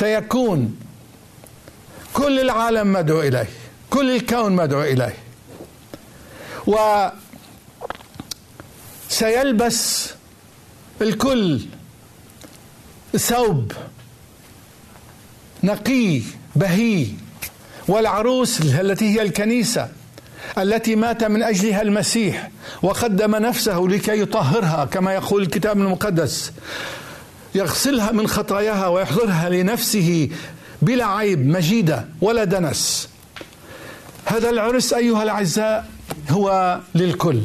سيكون 0.00 0.76
كل 2.12 2.40
العالم 2.40 2.92
مدعو 2.92 3.20
إليه 3.20 3.48
كل 3.90 4.16
الكون 4.16 4.52
مدعو 4.52 4.82
إليه. 4.82 5.16
وسيلبس 9.10 10.10
الكل 11.02 11.60
ثوب 13.16 13.72
نقي 15.62 16.22
بهي 16.56 17.06
والعروس 17.88 18.60
التي 18.60 19.14
هي 19.14 19.22
الكنيسة 19.22 19.88
التي 20.58 20.96
مات 20.96 21.24
من 21.24 21.42
أجلها 21.42 21.82
المسيح 21.82 22.50
وقدم 22.82 23.36
نفسه 23.36 23.78
لكي 23.78 24.20
يطهرها 24.20 24.84
كما 24.84 25.14
يقول 25.14 25.42
الكتاب 25.42 25.78
المقدس. 25.78 26.52
يغسلها 27.54 28.12
من 28.12 28.26
خطاياها 28.26 28.88
ويحضرها 28.88 29.48
لنفسه 29.48 30.28
بلا 30.82 31.06
عيب 31.06 31.46
مجيدة 31.46 32.06
ولا 32.20 32.44
دنس. 32.44 33.08
هذا 34.24 34.50
العرس 34.50 34.92
أيها 34.92 35.22
الأعزاء 35.22 35.88
هو 36.30 36.78
للكل. 36.94 37.42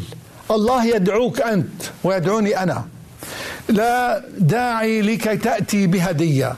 الله 0.51 0.85
يدعوك 0.85 1.41
أنت 1.41 1.83
ويدعوني 2.03 2.63
أنا. 2.63 2.85
لا 3.71 4.23
داعي 4.37 5.01
لكي 5.01 5.37
تأتي 5.37 5.87
بهدية 5.87 6.55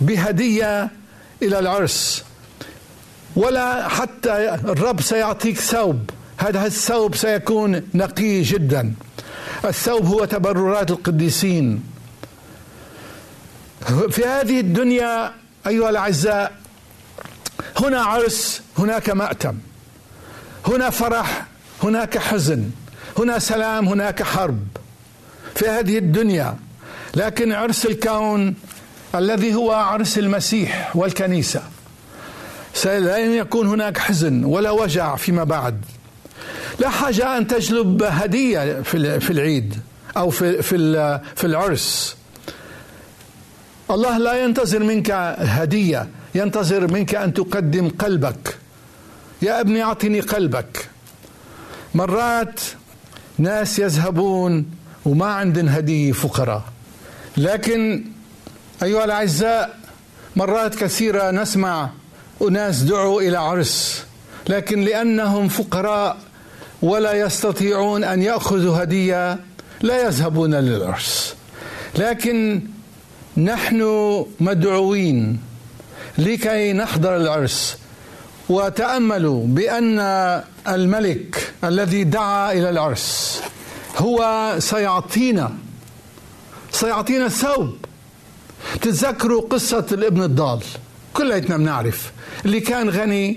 بهدية 0.00 0.90
إلى 1.42 1.58
العرس. 1.58 2.24
ولا 3.36 3.88
حتى 3.88 4.54
الرب 4.54 5.00
سيعطيك 5.00 5.58
ثوب 5.58 6.10
هذا 6.38 6.66
الثوب 6.66 7.16
سيكون 7.16 7.82
نقي 7.94 8.42
جدا. 8.42 8.94
الثوب 9.64 10.06
هو 10.06 10.24
تبررات 10.24 10.90
القديسين. 10.90 11.84
في 14.10 14.24
هذه 14.24 14.60
الدنيا 14.60 15.32
أيها 15.66 15.90
الأعزاء 15.90 16.52
هنا 17.80 18.00
عرس 18.00 18.62
هناك 18.78 19.10
مأتم. 19.10 19.58
هنا 20.66 20.90
فرح 20.90 21.46
هناك 21.82 22.18
حزن. 22.18 22.70
هنا 23.18 23.38
سلام 23.38 23.88
هناك 23.88 24.22
حرب. 24.22 24.66
في 25.54 25.68
هذه 25.68 25.98
الدنيا. 25.98 26.56
لكن 27.14 27.52
عرس 27.52 27.86
الكون 27.86 28.54
الذي 29.14 29.54
هو 29.54 29.72
عرس 29.72 30.18
المسيح 30.18 30.96
والكنيسة 30.96 31.62
لن 32.84 33.30
يكون 33.30 33.66
هناك 33.66 33.98
حزن 33.98 34.44
ولا 34.44 34.70
وجع 34.70 35.16
فيما 35.16 35.44
بعد. 35.44 35.84
لا 36.78 36.88
حاجة 36.88 37.38
أن 37.38 37.46
تجلب 37.46 38.02
هدية 38.02 38.82
في 38.82 39.30
العيد 39.30 39.80
أو 40.16 40.30
في 40.30 40.62
في 40.62 41.20
في 41.36 41.44
العرس. 41.44 42.16
الله 43.90 44.18
لا 44.18 44.44
ينتظر 44.44 44.82
منك 44.82 45.10
هدية 45.38 46.08
ينتظر 46.34 46.92
منك 46.92 47.14
أن 47.14 47.34
تقدم 47.34 47.88
قلبك. 47.88 48.56
يا 49.42 49.60
ابني 49.60 49.82
أعطني 49.82 50.20
قلبك. 50.20 50.88
مرات 51.94 52.60
ناس 53.38 53.78
يذهبون 53.78 54.66
وما 55.04 55.26
عندهم 55.26 55.68
هدية 55.68 56.12
فقراء. 56.12 56.62
لكن 57.36 58.04
أيها 58.82 59.04
الأعزاء 59.04 59.78
مرات 60.36 60.74
كثيرة 60.74 61.30
نسمع 61.30 61.90
أناس 62.42 62.82
دعوا 62.82 63.22
إلى 63.22 63.36
عرس 63.36 64.04
لكن 64.48 64.84
لأنهم 64.84 65.48
فقراء 65.48 66.16
ولا 66.82 67.12
يستطيعون 67.12 68.04
أن 68.04 68.22
يأخذوا 68.22 68.82
هدية 68.82 69.38
لا 69.80 70.06
يذهبون 70.06 70.54
للعرس. 70.54 71.34
لكن 71.98 72.62
نحن 73.36 73.82
مدعوين 74.40 75.40
لكي 76.18 76.72
نحضر 76.72 77.16
العرس. 77.16 77.76
وتأملوا 78.48 79.46
بأن 79.46 79.98
الملك 80.68 81.52
الذي 81.64 82.04
دعا 82.04 82.52
إلى 82.52 82.70
العرس 82.70 83.40
هو 83.96 84.54
سيعطينا 84.58 85.52
سيعطينا 86.70 87.28
ثوب 87.28 87.76
تتذكروا 88.80 89.40
قصة 89.40 89.86
الابن 89.92 90.22
الضال؟ 90.22 90.60
كليتنا 91.14 91.56
بنعرف. 91.56 92.12
اللي 92.44 92.60
كان 92.60 92.90
غني 92.90 93.36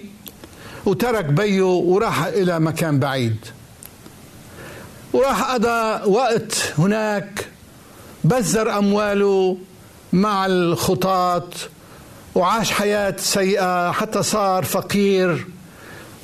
وترك 0.85 1.25
بيه 1.25 1.61
وراح 1.61 2.23
إلى 2.25 2.59
مكان 2.59 2.99
بعيد. 2.99 3.37
وراح 5.13 5.51
قضى 5.51 6.09
وقت 6.11 6.73
هناك 6.77 7.47
بذر 8.23 8.77
أمواله 8.77 9.57
مع 10.13 10.45
الخطاط 10.45 11.53
وعاش 12.35 12.71
حياة 12.71 13.15
سيئة 13.17 13.91
حتى 13.91 14.23
صار 14.23 14.63
فقير. 14.63 15.47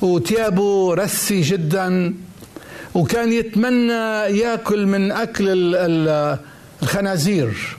وتيابه 0.02 0.94
رسي 0.94 1.40
جدا. 1.40 2.14
وكان 2.94 3.32
يتمنى 3.32 3.92
ياكل 4.38 4.86
من 4.86 5.12
أكل 5.12 5.44
الخنازير. 6.82 7.76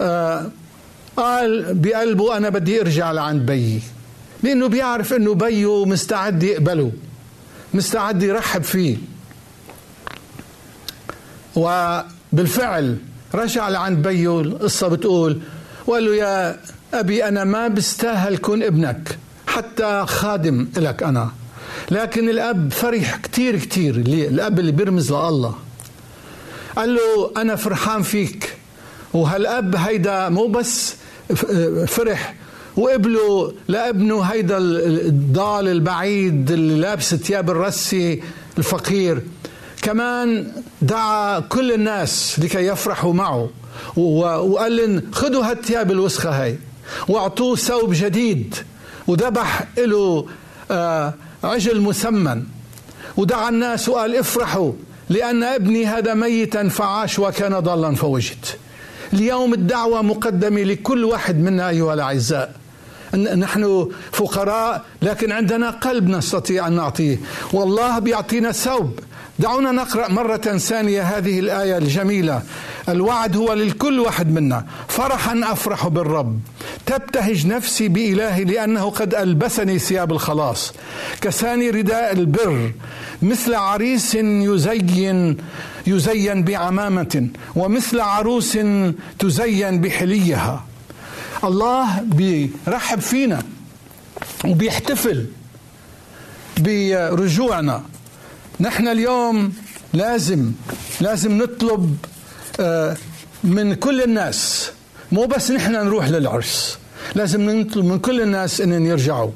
آه، 0.00 0.50
قال 1.16 1.74
بقلبه 1.74 2.36
أنا 2.36 2.48
بدي 2.48 2.80
أرجع 2.80 3.12
لعند 3.12 3.46
بيي. 3.46 3.80
لأنه 4.42 4.66
بيعرف 4.68 5.12
إنه 5.12 5.34
بيه 5.34 5.84
مستعد 5.84 6.42
يقبله 6.42 6.92
مستعد 7.74 8.22
يرحب 8.22 8.62
فيه. 8.62 8.96
وبالفعل 11.56 12.96
رجع 13.34 13.68
لعند 13.68 14.08
بيه 14.08 14.40
القصة 14.40 14.88
بتقول 14.88 15.40
وقال 15.86 16.04
له 16.04 16.14
يا 16.14 16.60
أبي 16.94 17.28
أنا 17.28 17.44
ما 17.44 17.68
بستاهل 17.68 18.36
كون 18.36 18.62
ابنك 18.62 19.18
حتى 19.46 20.04
خادم 20.06 20.68
لك 20.76 21.02
أنا. 21.02 21.30
لكن 21.90 22.28
الأب 22.28 22.72
فرح 22.72 23.16
كتير 23.16 23.58
كتير. 23.58 23.96
الأب 23.96 24.58
اللي 24.58 24.72
بيرمز 24.72 25.12
لله. 25.12 25.54
قال 26.76 26.94
له 26.94 27.30
أنا 27.36 27.56
فرحان 27.56 28.02
فيك. 28.02 28.54
وهالأب 29.14 29.76
هيدا 29.76 30.28
مو 30.28 30.46
بس 30.46 30.94
فرح. 31.86 32.34
وقبله 32.76 33.52
لابنه 33.68 34.22
هيدا 34.22 34.58
الضال 34.58 35.68
البعيد 35.68 36.50
اللي 36.50 36.80
لابس 36.80 37.14
ثياب 37.14 37.50
الرسي 37.50 38.22
الفقير. 38.58 39.22
كمان 39.82 40.52
دعا 40.82 41.40
كل 41.40 41.72
الناس 41.72 42.38
لكي 42.38 42.66
يفرحوا 42.66 43.12
معه. 43.12 43.50
وقال 43.96 44.76
لهم 44.76 45.02
خذوا 45.12 45.50
هالثياب 45.50 45.90
الوسخة 45.90 46.42
هاي. 46.42 46.58
وأعطوه 47.08 47.56
ثوب 47.56 47.92
جديد. 47.94 48.54
وذبح 49.06 49.64
له 49.78 50.26
آه 50.70 51.14
عجل 51.46 51.80
مسمن. 51.80 52.42
ودعا 53.16 53.48
الناس 53.48 53.88
وقال 53.88 54.16
افرحوا 54.16 54.72
لأن 55.08 55.42
ابني 55.42 55.86
هذا 55.86 56.14
ميتا 56.14 56.68
فعاش 56.68 57.18
وكان 57.18 57.58
ضالا 57.58 57.94
فوجد. 57.94 58.44
اليوم 59.12 59.54
الدعوة 59.54 60.02
مقدمة 60.02 60.62
لكل 60.62 61.04
واحد 61.04 61.36
منا 61.36 61.68
أيها 61.68 61.94
الأعزاء. 61.94 62.54
نحن 63.14 63.90
فقراء 64.12 64.84
لكن 65.02 65.32
عندنا 65.32 65.70
قلب 65.70 66.08
نستطيع 66.08 66.66
أن 66.66 66.72
نعطيه. 66.72 67.18
والله 67.52 67.98
بيعطينا 67.98 68.52
ثوب. 68.52 69.00
دعونا 69.38 69.70
نقرأ 69.72 70.08
مرة 70.08 70.36
ثانية 70.36 71.02
هذه 71.02 71.40
الآية 71.40 71.78
الجميلة. 71.78 72.42
الوعد 72.88 73.36
هو 73.36 73.52
للكل 73.52 74.00
واحد 74.00 74.30
منا. 74.30 74.66
فرحا 74.88 75.40
أفرح 75.44 75.88
بالرب. 75.88 76.40
تبتهج 76.86 77.46
نفسي 77.46 77.88
بإلهي 77.88 78.44
لأنه 78.44 78.90
قد 78.90 79.14
ألبسني 79.14 79.78
ثياب 79.78 80.12
الخلاص. 80.12 80.72
كساني 81.20 81.70
رداء 81.70 82.12
البر. 82.12 82.72
مثل 83.22 83.54
عريس 83.54 84.14
يزين 84.14 85.36
يزين 85.86 86.42
بعمامة 86.44 87.28
ومثل 87.56 88.00
عروس 88.00 88.58
تزين 89.18 89.80
بحليها. 89.80 90.64
الله 91.44 92.00
بيرحب 92.02 93.00
فينا 93.00 93.42
وبيحتفل 94.44 95.26
برجوعنا. 96.58 97.82
نحن 98.60 98.88
اليوم 98.88 99.52
لازم 99.92 100.52
لازم 101.00 101.38
نطلب 101.42 101.96
آه، 102.60 102.96
من 103.44 103.74
كل 103.74 104.02
الناس 104.02 104.70
مو 105.12 105.24
بس 105.26 105.50
نحن 105.50 105.72
نروح 105.72 106.08
للعرس 106.08 106.78
لازم 107.14 107.50
نطلب 107.50 107.84
من 107.84 107.98
كل 107.98 108.20
الناس 108.20 108.60
ان 108.60 108.86
يرجعوا. 108.86 109.30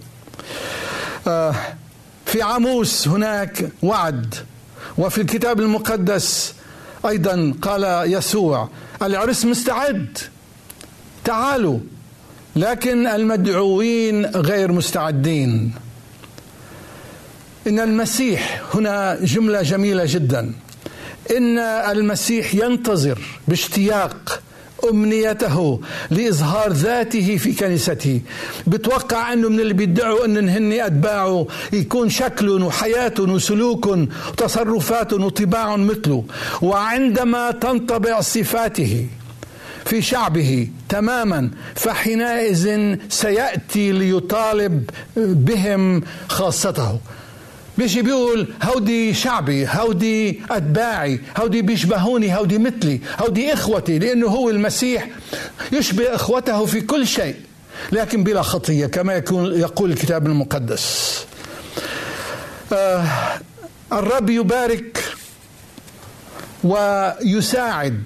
آه، 1.27 1.55
في 2.27 2.43
عاموس 2.43 3.09
هناك 3.09 3.69
وعد 3.83 4.35
وفي 4.99 5.21
الكتاب 5.21 5.61
المقدس 5.61 6.55
أيضا 7.09 7.55
قال 7.63 8.13
يسوع 8.13 8.69
العرس 9.03 9.45
مستعد 9.45 10.19
تعالوا 11.25 11.79
لكن 12.57 13.07
المدعوين 13.07 14.27
غير 14.27 14.73
مستعدين. 14.73 15.73
إن 17.67 17.81
المسيح 17.81 18.63
هنا 18.75 19.19
جملة 19.23 19.63
جميلة 19.63 20.05
جدا. 20.07 20.53
إن 21.37 21.59
المسيح 21.59 22.55
ينتظر 22.55 23.19
باشتياق 23.49 24.41
أمنيته 24.91 25.81
لإظهار 26.11 26.73
ذاته 26.73 27.37
في 27.37 27.53
كنيسته. 27.53 28.21
بتوقع 28.67 29.33
أنه 29.33 29.49
من 29.49 29.61
اللي 29.61 29.75
بيدعوا 29.75 30.25
إن 30.25 30.49
هن 30.49 30.73
اتباعه 30.73 31.47
يكون 31.73 32.11
شكل 32.11 32.49
وحياه 32.63 33.15
وسلوك 33.19 33.87
وتصرفات 33.87 35.13
وطباع 35.13 35.77
مثله. 35.77 36.25
وعندما 36.63 37.51
تنطبع 37.51 38.21
صفاته 38.21 39.07
في 39.85 40.03
شعبه 40.03 40.69
تماما 40.89 41.51
فحينئذ 41.75 42.97
سيأتي 43.09 43.93
ليطالب 43.93 44.91
بهم 45.17 46.03
خاصته. 46.29 46.99
بيجي 47.81 48.03
بيقول 48.03 48.49
هودي 48.63 49.15
شعبي 49.15 49.67
هودي 49.69 50.41
أتباعي 50.51 51.21
هودي 51.37 51.63
بيشبهوني 51.63 52.37
هودي 52.37 52.59
مثلي 52.59 53.01
هودي 53.19 53.53
إخوتي 53.53 53.99
لأنه 53.99 54.27
هو 54.27 54.51
المسيح 54.51 55.09
يشبه 55.73 56.15
إخوته 56.15 56.67
في 56.67 56.81
كل 56.81 57.07
شيء. 57.07 57.35
لكن 57.93 58.25
بلا 58.25 58.43
خطية 58.43 58.87
كما 58.87 59.13
يكون 59.15 59.61
يقول 59.61 59.91
الكتاب 59.91 60.27
المقدس. 60.27 61.19
آه 62.73 63.07
الرب 63.93 64.31
يبارك 64.31 65.05
ويساعد. 66.65 68.03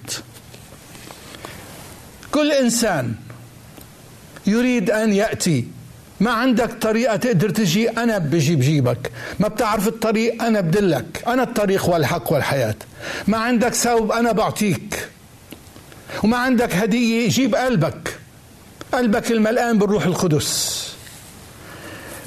كل 2.31 2.53
إنسان 2.53 3.15
يريد 4.47 4.91
أن 4.91 5.13
يأتي 5.13 5.65
ما 6.21 6.31
عندك 6.31 6.73
طريقة 6.73 7.17
تقدر 7.17 7.51
تجي 7.51 7.91
أنا 7.91 8.19
بجيب 8.19 8.61
جيبك 8.61 9.13
ما 9.41 9.49
بتعرف 9.49 9.89
الطريق 9.89 10.43
أنا 10.43 10.61
بدلك. 10.61 11.25
أنا 11.27 11.43
الطريق 11.43 11.89
والحق 11.89 12.33
والحياة. 12.33 12.75
ما 13.27 13.39
عندك 13.39 13.75
ثوب 13.75 14.13
أنا 14.13 14.33
بعطيك. 14.33 15.09
وما 16.23 16.37
عندك 16.37 16.75
هدية 16.75 17.29
جيب 17.29 17.55
قلبك. 17.55 18.19
قلبك 18.95 19.33
الملآن 19.33 19.79
بالروح 19.79 20.05
القدس. 20.05 20.85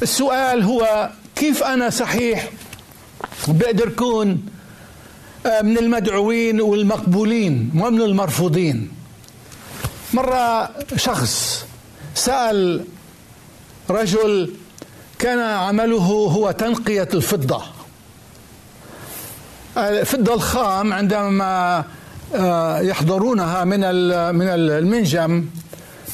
السؤال 0.01 0.63
هو 0.63 1.09
كيف 1.35 1.63
أنا 1.63 1.89
صحيح؟ 1.89 2.49
بقدر 3.47 3.89
كون 3.89 4.45
آه، 5.45 5.61
من 5.61 5.77
المدعوين 5.77 6.61
والمقبولين 6.61 7.71
مو 7.73 7.89
من 7.89 8.01
المرفوضين. 8.01 8.91
مرة 10.13 10.69
شخص 10.95 11.65
سأل 12.15 12.85
رجل 13.89 14.53
كان 15.19 15.39
عمله 15.39 15.97
هو 16.05 16.51
تنقية 16.51 17.09
الفضة. 17.13 17.63
الفضة 19.77 20.33
الخام 20.33 20.93
عندما 20.93 21.83
آه، 22.35 22.79
يحضرونها 22.79 23.63
من 23.63 23.79
من 24.35 24.47
المنجم 24.47 25.45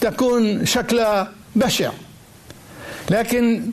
تكون 0.02 0.66
شكلها 0.66 1.32
بشع. 1.56 1.92
لكن 3.10 3.72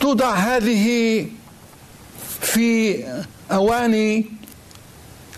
توضع 0.00 0.34
هذه 0.34 1.26
في 2.40 3.04
أواني 3.52 4.26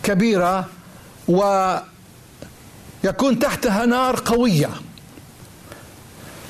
كبيرة 0.03 0.69
ويكون 1.29 1.79
تحتها 3.39 3.87
نار 3.87 4.23
قوية. 4.25 4.71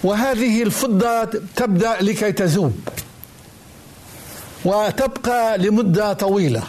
وهذه 0.05 0.63
الفضة 0.63 1.25
تبدأ 1.57 1.97
لكي 2.01 2.33
تذوب. 2.33 2.89
وتبقى 4.65 5.59
لمدة 5.59 6.13
طويلة. 6.13 6.63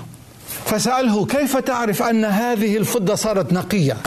فسأله 0.65 1.25
كيف 1.25 1.57
تعرف 1.57 2.03
أن 2.03 2.25
هذه 2.25 2.77
الفضة 2.77 3.15
صارت 3.15 3.53
نقية؟ 3.53 3.97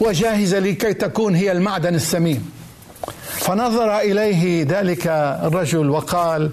وجاهزة 0.00 0.58
لكي 0.58 0.94
تكون 0.94 1.34
هي 1.34 1.52
المعدن 1.52 1.94
الثمين 1.94 2.50
فنظر 3.28 3.98
إليه 3.98 4.66
ذلك 4.68 5.06
الرجل 5.42 5.90
وقال 5.90 6.50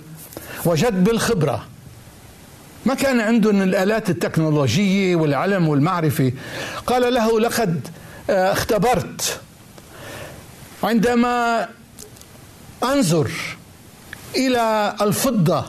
وجد 0.66 1.04
بالخبرة. 1.04 1.66
ما 2.86 2.94
كان 2.94 3.20
عندهم 3.20 3.62
الآلات 3.62 4.10
التكنولوجية 4.10 5.16
والعلم 5.16 5.68
والمعرفة. 5.68 6.32
قال 6.88 7.14
له 7.14 7.40
لقد 7.40 7.88
آه، 8.30 8.52
اختبرت. 8.52 9.40
عندما 10.84 11.68
انظر 12.84 13.32
إلى 14.36 14.96
الفضة 15.02 15.66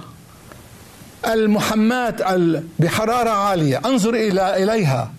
المحماة 1.26 2.16
بحرارة 2.78 3.30
عالية. 3.30 3.80
أنظر 3.84 4.14
إلى 4.14 4.62
إليها. 4.62 5.12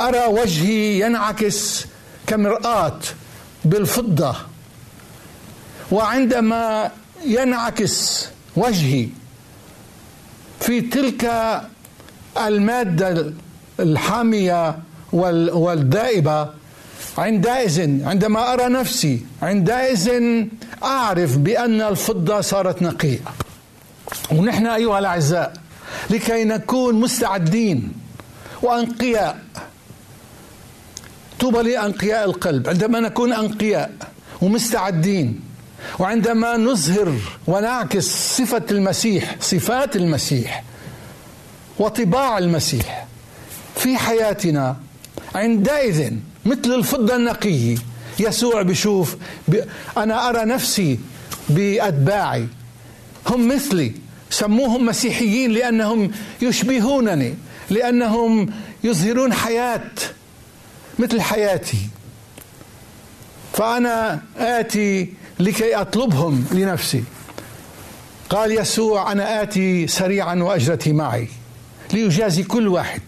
أرى 0.00 0.26
وجهي 0.26 1.00
ينعكس 1.00 1.86
كمرآة 2.26 2.98
بالفضة 3.64 4.36
وعندما 5.90 6.90
ينعكس 7.24 8.26
وجهي 8.56 9.08
في 10.60 10.80
تلك 10.80 11.30
المادة 12.46 13.32
الحامية 13.80 14.78
والدائبة 15.12 16.48
عندئذ 17.18 18.04
عندما 18.04 18.52
أرى 18.52 18.68
نفسي 18.68 19.26
عندئذ 19.42 20.10
أعرف 20.84 21.36
بأن 21.36 21.80
الفضة 21.80 22.40
صارت 22.40 22.82
نقية. 22.82 23.18
ونحن 24.32 24.66
أيها 24.66 24.98
الأعزاء 24.98 25.52
لكي 26.10 26.44
نكون 26.44 26.94
مستعدين 26.94 27.92
وأنقياء. 28.62 29.38
طوبى 31.40 31.62
لأنقياء 31.62 32.24
القلب. 32.24 32.68
عندما 32.68 33.00
نكون 33.00 33.32
أنقياء 33.32 33.90
ومستعدين 34.42 35.40
وعندما 35.98 36.56
نظهر 36.56 37.12
ونعكس 37.46 38.36
صفة 38.38 38.62
المسيح 38.70 39.36
صفات 39.40 39.96
المسيح 39.96 40.64
وطباع 41.78 42.38
المسيح 42.38 43.06
في 43.76 43.96
حياتنا 43.96 44.76
عندئذ 45.34 46.12
مثل 46.46 46.74
الفضة 46.74 47.16
النقية. 47.16 47.76
يسوع 48.18 48.62
بشوف 48.62 49.16
أنا 49.96 50.28
أرى 50.28 50.44
نفسي 50.44 50.98
بأتباعي. 51.48 52.46
هم 53.26 53.48
مثلي. 53.48 53.92
سموهم 54.30 54.86
مسيحيين 54.86 55.50
لأنهم 55.50 56.10
يشبهونني 56.42 57.34
لأنهم 57.70 58.50
يظهرون 58.84 59.32
حياة 59.32 59.90
مثل 60.98 61.20
حياتي. 61.20 61.78
فأنا 63.52 64.22
آتي 64.36 65.12
لكي 65.40 65.74
أطلبهم 65.74 66.46
لنفسي. 66.52 67.04
قال 68.30 68.58
يسوع 68.58 69.12
أنا 69.12 69.42
آتي 69.42 69.86
سريعا 69.86 70.34
وأجرتي 70.34 70.92
معي 70.92 71.28
ليجازي 71.92 72.42
كل 72.42 72.68
واحد. 72.68 73.02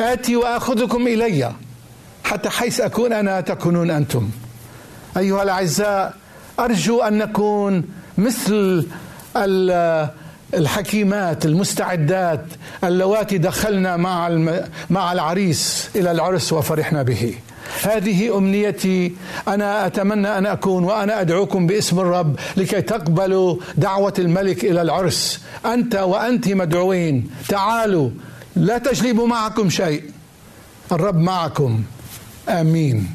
آتي 0.00 0.36
وآخذكم 0.36 1.06
إلي. 1.06 1.52
حتى 2.24 2.48
حيث 2.48 2.80
أكون 2.80 3.12
أنا 3.12 3.40
تكونون 3.40 3.90
أنتم. 3.90 4.30
أيها 5.16 5.42
الأعزاء 5.42 6.14
أرجو 6.58 7.00
أن 7.00 7.18
نكون 7.18 7.84
مثل 8.18 8.86
الحكيمات 10.54 11.44
المستعدات 11.46 12.44
اللواتي 12.84 13.38
دخلنا 13.38 13.96
مع 13.96 14.28
مع 14.90 15.12
العريس 15.12 15.90
إلى 15.96 16.10
العرس 16.10 16.52
وفرحنا 16.52 17.02
به. 17.02 17.34
هذه 17.82 18.38
أمنيتي. 18.38 19.12
أنا 19.48 19.86
أتمنى 19.86 20.38
أن 20.38 20.46
أكون 20.46 20.84
وأنا 20.84 21.20
أدعوكم 21.20 21.66
باسم 21.66 22.00
الرب 22.00 22.36
لكي 22.56 22.82
تقبلوا 22.82 23.56
دعوة 23.76 24.14
الملك 24.18 24.64
إلى 24.64 24.82
العرس. 24.82 25.40
أنت 25.66 25.94
وأنت 25.94 26.48
مدعوين. 26.48 27.30
تعالوا. 27.48 28.10
لا 28.56 28.78
تجلبوا 28.78 29.26
معكم 29.26 29.70
شيء. 29.70 30.02
الرب 30.92 31.16
معكم. 31.16 31.82
آمين. 32.48 33.08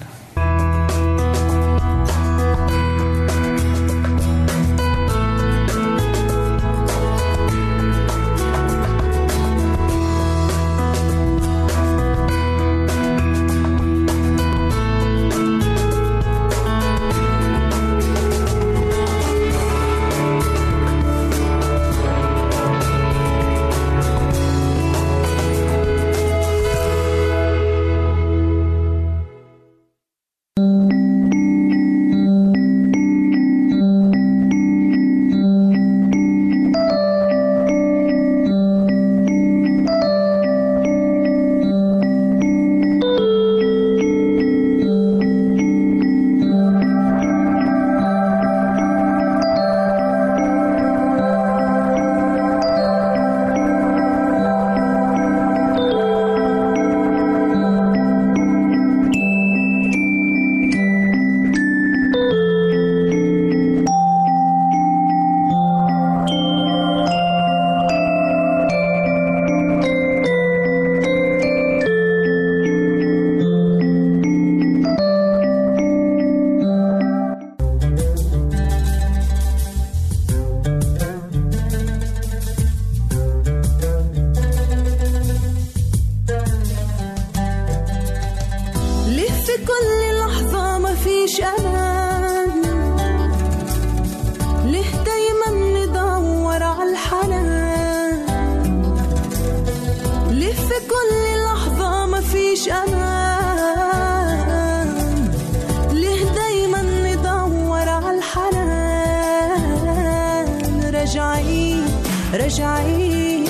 راجعين 112.47 113.43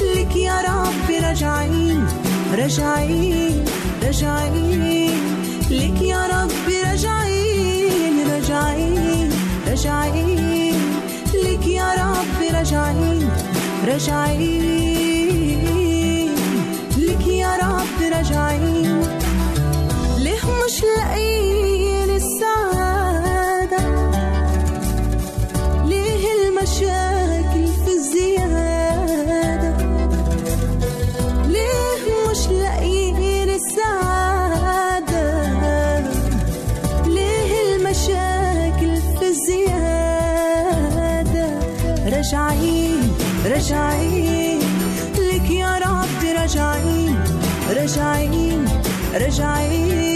لك 0.00 0.36
يا 0.36 0.60
رب 0.60 1.08
راجعين 1.24 2.06
راجعين 2.58 3.64
راجعين 4.02 5.20
لك 5.70 6.02
يا 6.02 6.24
رب 45.62 46.36
راجعين 46.36 47.16
راجعين 49.14 50.13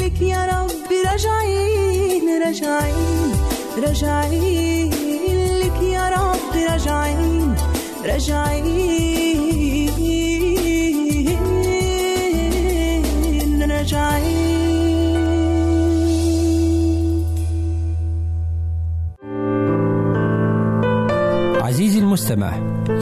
لك 0.00 0.22
يا 0.22 0.46
رب 0.46 0.90
راجعين 1.06 2.42
راجعين 2.42 3.32
راجعين 3.78 4.90
لك 5.62 5.82
يا 5.82 6.08
رب 6.08 6.54
راجعين 6.70 7.54
راجعين 8.04 8.70
راجعين 13.70 14.69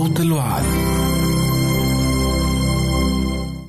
صوت 0.00 0.20
الوعد 0.20 0.64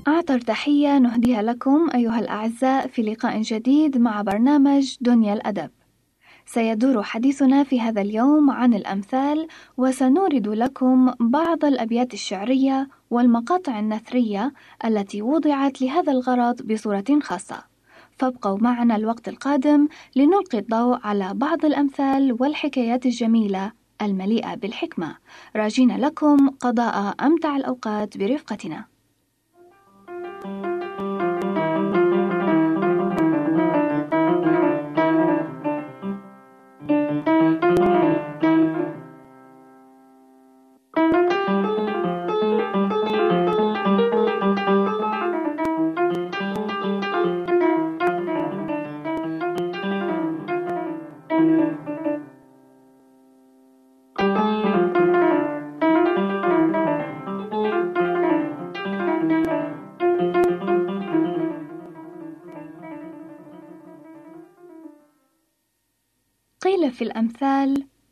أعطر 0.07 0.39
تحية 0.39 0.97
نهديها 0.97 1.41
لكم 1.41 1.89
أيها 1.95 2.19
الأعزاء 2.19 2.87
في 2.87 3.01
لقاء 3.01 3.41
جديد 3.41 3.97
مع 3.97 4.21
برنامج 4.21 4.97
دنيا 5.01 5.33
الأدب. 5.33 5.69
سيدور 6.45 7.03
حديثنا 7.03 7.63
في 7.63 7.81
هذا 7.81 8.01
اليوم 8.01 8.51
عن 8.51 8.73
الأمثال 8.73 9.47
وسنورد 9.77 10.47
لكم 10.47 11.13
بعض 11.19 11.65
الأبيات 11.65 12.13
الشعرية 12.13 12.89
والمقاطع 13.09 13.79
النثرية 13.79 14.53
التي 14.85 15.21
وضعت 15.21 15.81
لهذا 15.81 16.11
الغرض 16.11 16.61
بصورة 16.61 17.19
خاصة. 17.21 17.63
فابقوا 18.17 18.57
معنا 18.61 18.95
الوقت 18.95 19.27
القادم 19.27 19.87
لنلقي 20.15 20.57
الضوء 20.57 20.99
على 21.03 21.33
بعض 21.33 21.65
الأمثال 21.65 22.37
والحكايات 22.39 23.05
الجميلة 23.05 23.80
المليئة 24.01 24.55
بالحكمة. 24.55 25.17
راجين 25.55 25.97
لكم 25.97 26.49
قضاء 26.49 27.15
أمتع 27.21 27.55
الأوقات 27.55 28.17
برفقتنا. 28.17 28.90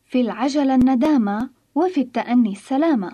في 0.10 0.22
العجلة 0.22 0.76
الندامة 0.76 1.50
وفي 1.76 2.02
التأني 2.02 2.52
السلامة. 2.52 3.12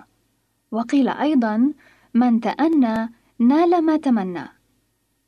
وقيل 0.72 1.08
أيضا 1.08 1.72
من 2.14 2.40
تأنى 2.40 3.10
نال 3.38 3.82
ما 3.82 3.96
تمنى 3.96 4.48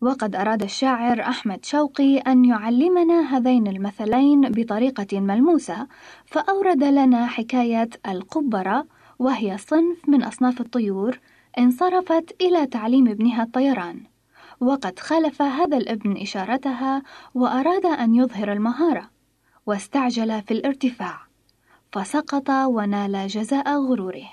وقد 0.00 0.36
أراد 0.36 0.62
الشاعر 0.62 1.20
أحمد 1.20 1.64
شوقي 1.64 2.18
أن 2.18 2.44
يعلمنا 2.44 3.20
هذين 3.20 3.66
المثلين 3.66 4.40
بطريقة 4.40 5.20
ملموسة 5.20 5.86
فأورد 6.26 6.84
لنا 6.84 7.26
حكاية 7.26 7.88
القبرة 8.08 8.86
وهي 9.18 9.58
صنف 9.58 10.08
من 10.08 10.22
أصناف 10.22 10.60
الطيور 10.60 11.20
انصرفت 11.58 12.36
إلى 12.40 12.66
تعليم 12.66 13.08
ابنها 13.08 13.42
الطيران. 13.42 14.00
وقد 14.60 14.98
خالف 14.98 15.42
هذا 15.42 15.76
الابن 15.76 16.16
إشارتها 16.16 17.02
وأراد 17.34 17.86
أن 17.86 18.14
يظهر 18.14 18.52
المهارة 18.52 19.10
واستعجل 19.66 20.42
في 20.42 20.54
الارتفاع. 20.54 21.27
فسقط 21.92 22.50
ونال 22.50 23.26
جزاء 23.28 23.80
غروره. 23.80 24.28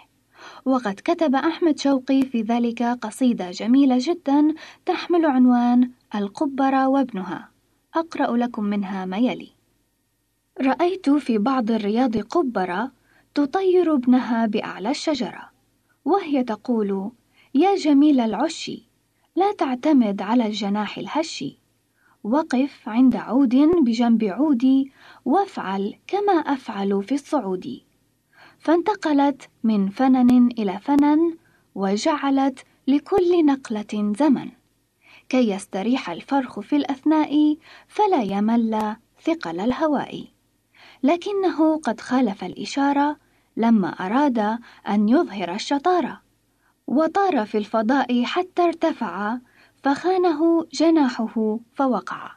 وقد 0.65 0.93
كتب 0.93 1.35
أحمد 1.35 1.79
شوقي 1.79 2.21
في 2.21 2.41
ذلك 2.41 2.83
قصيدة 2.83 3.51
جميلة 3.51 3.97
جدا 3.99 4.53
تحمل 4.85 5.25
عنوان 5.25 5.91
القبرة 6.15 6.87
وابنها. 6.87 7.49
أقرأ 7.93 8.37
لكم 8.37 8.63
منها 8.63 9.05
ما 9.05 9.17
يلي. 9.17 9.49
رأيت 10.61 11.09
في 11.09 11.37
بعض 11.37 11.71
الرياض 11.71 12.17
قبرة 12.17 12.91
تطير 13.35 13.93
ابنها 13.93 14.45
بأعلى 14.45 14.91
الشجرة 14.91 15.51
وهي 16.05 16.43
تقول 16.43 17.11
يا 17.53 17.75
جميل 17.75 18.19
العش 18.19 18.71
لا 19.35 19.53
تعتمد 19.53 20.21
على 20.21 20.45
الجناح 20.45 20.97
الهش. 20.97 21.43
وقف 22.25 22.89
عند 22.89 23.15
عود 23.15 23.55
بجنب 23.55 24.23
عودي 24.23 24.91
وافعل 25.25 25.95
كما 26.07 26.33
أفعل 26.33 27.03
في 27.03 27.15
الصعود. 27.15 27.81
فانتقلت 28.59 29.49
من 29.63 29.89
فنن 29.89 30.47
إلى 30.47 30.79
فنن 30.79 31.37
وجعلت 31.75 32.65
لكل 32.87 33.45
نقلة 33.45 34.13
زمن. 34.19 34.49
كي 35.29 35.49
يستريح 35.49 36.09
الفرخ 36.09 36.59
في 36.59 36.75
الأثناء 36.75 37.57
فلا 37.87 38.21
يمل 38.21 38.95
ثقل 39.21 39.59
الهواء. 39.59 40.27
لكنه 41.03 41.77
قد 41.77 42.01
خالف 42.01 42.43
الإشارة 42.43 43.17
لما 43.57 43.89
أراد 43.89 44.59
أن 44.89 45.09
يظهر 45.09 45.53
الشطارة 45.53 46.21
وطار 46.87 47.45
في 47.45 47.57
الفضاء 47.57 48.23
حتى 48.23 48.61
ارتفع 48.61 49.37
فخانه 49.85 50.65
جناحه 50.73 51.59
فوقع. 51.73 52.31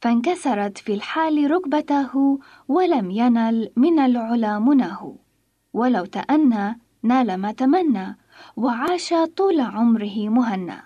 فانكسرت 0.00 0.78
في 0.78 0.94
الحال 0.94 1.50
ركبته 1.50 2.38
ولم 2.68 3.10
ينل 3.10 3.70
من 3.76 3.98
العلا 3.98 4.58
مناه 4.58 5.16
ولو 5.72 6.04
تأنى 6.04 6.80
نال 7.02 7.36
ما 7.36 7.52
تمنى 7.52 8.16
وعاش 8.56 9.14
طول 9.36 9.60
عمره 9.60 10.28
مهنى. 10.28 10.82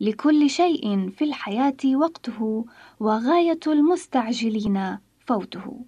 لكل 0.00 0.50
شيء 0.50 1.10
في 1.10 1.24
الحياة 1.24 1.76
وقته 1.94 2.64
وغاية 3.00 3.60
المستعجلين 3.66 4.98
فوته. 5.26 5.84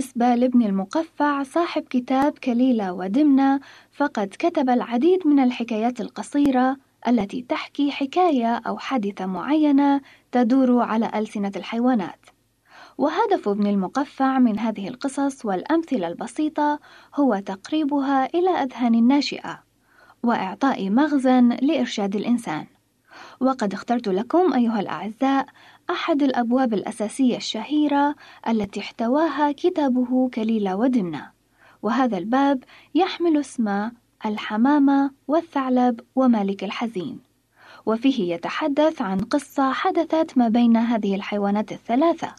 بالنسبة 0.00 0.34
لابن 0.34 0.62
المقفع 0.62 1.42
صاحب 1.42 1.82
كتاب 1.82 2.38
كليلة 2.38 2.92
ودمنة 2.92 3.60
فقد 3.92 4.28
كتب 4.38 4.70
العديد 4.70 5.26
من 5.26 5.40
الحكايات 5.40 6.00
القصيرة 6.00 6.76
التي 7.08 7.42
تحكي 7.42 7.90
حكاية 7.90 8.54
أو 8.66 8.78
حادثة 8.78 9.26
معينة 9.26 10.00
تدور 10.32 10.82
على 10.82 11.10
ألسنة 11.14 11.52
الحيوانات. 11.56 12.26
وهدف 12.98 13.48
ابن 13.48 13.66
المقفع 13.66 14.38
من 14.38 14.58
هذه 14.58 14.88
القصص 14.88 15.44
والأمثلة 15.44 16.08
البسيطة 16.08 16.80
هو 17.14 17.38
تقريبها 17.38 18.26
إلى 18.26 18.50
أذهان 18.50 18.94
الناشئة، 18.94 19.62
وإعطاء 20.22 20.90
مغزى 20.90 21.40
لإرشاد 21.40 22.16
الإنسان. 22.16 22.66
وقد 23.40 23.72
اخترت 23.72 24.08
لكم 24.08 24.52
أيها 24.52 24.80
الأعزاء 24.80 25.46
أحد 25.90 26.22
الأبواب 26.22 26.74
الأساسية 26.74 27.36
الشهيرة 27.36 28.14
التي 28.48 28.80
احتواها 28.80 29.52
كتابه 29.52 30.30
كليلة 30.34 30.76
ودمنة، 30.76 31.30
وهذا 31.82 32.18
الباب 32.18 32.64
يحمل 32.94 33.36
اسم 33.36 33.90
الحمامة 34.26 35.10
والثعلب 35.28 36.00
ومالك 36.16 36.64
الحزين، 36.64 37.18
وفيه 37.86 38.34
يتحدث 38.34 39.02
عن 39.02 39.18
قصة 39.18 39.72
حدثت 39.72 40.38
ما 40.38 40.48
بين 40.48 40.76
هذه 40.76 41.14
الحيوانات 41.14 41.72
الثلاثة، 41.72 42.34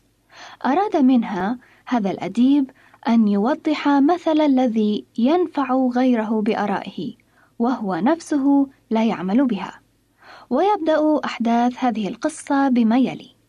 أراد 0.66 0.98
منها 0.98 1.58
هذا 1.86 2.12
الأديب 2.12 2.72
أن 3.08 3.28
يوضح 3.28 3.88
مثل 3.88 4.42
الذي 4.42 5.06
ينفع 5.18 5.90
غيره 5.96 6.42
بآرائه، 6.42 7.14
وهو 7.60 7.96
نفسه 7.96 8.68
لا 8.90 9.06
يعمل 9.06 9.46
بها. 9.46 9.80
ويبدأ 10.50 11.20
أحداث 11.26 11.84
هذه 11.84 12.08
القصة 12.08 12.70
بما 12.70 12.98
يلي: 12.98 13.41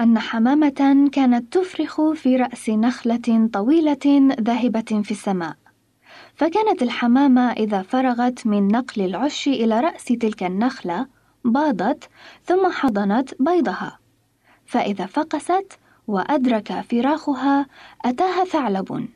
أن 0.00 0.18
حمامة 0.18 1.08
كانت 1.12 1.52
تفرخ 1.52 2.12
في 2.12 2.36
رأس 2.36 2.70
نخلة 2.70 3.48
طويلة 3.52 4.36
ذاهبة 4.40 5.02
في 5.04 5.10
السماء، 5.10 5.56
فكانت 6.34 6.82
الحمامة 6.82 7.52
إذا 7.52 7.82
فرغت 7.82 8.46
من 8.46 8.68
نقل 8.68 9.02
العش 9.02 9.48
إلى 9.48 9.80
رأس 9.80 10.04
تلك 10.04 10.42
النخلة 10.42 11.06
باضت 11.44 12.08
ثم 12.44 12.72
حضنت 12.72 13.30
بيضها، 13.40 13.98
فإذا 14.66 15.06
فقست 15.06 15.78
وأدرك 16.06 16.80
فراخها 16.80 17.66
أتاها 18.04 18.44
ثعلب، 18.44 19.08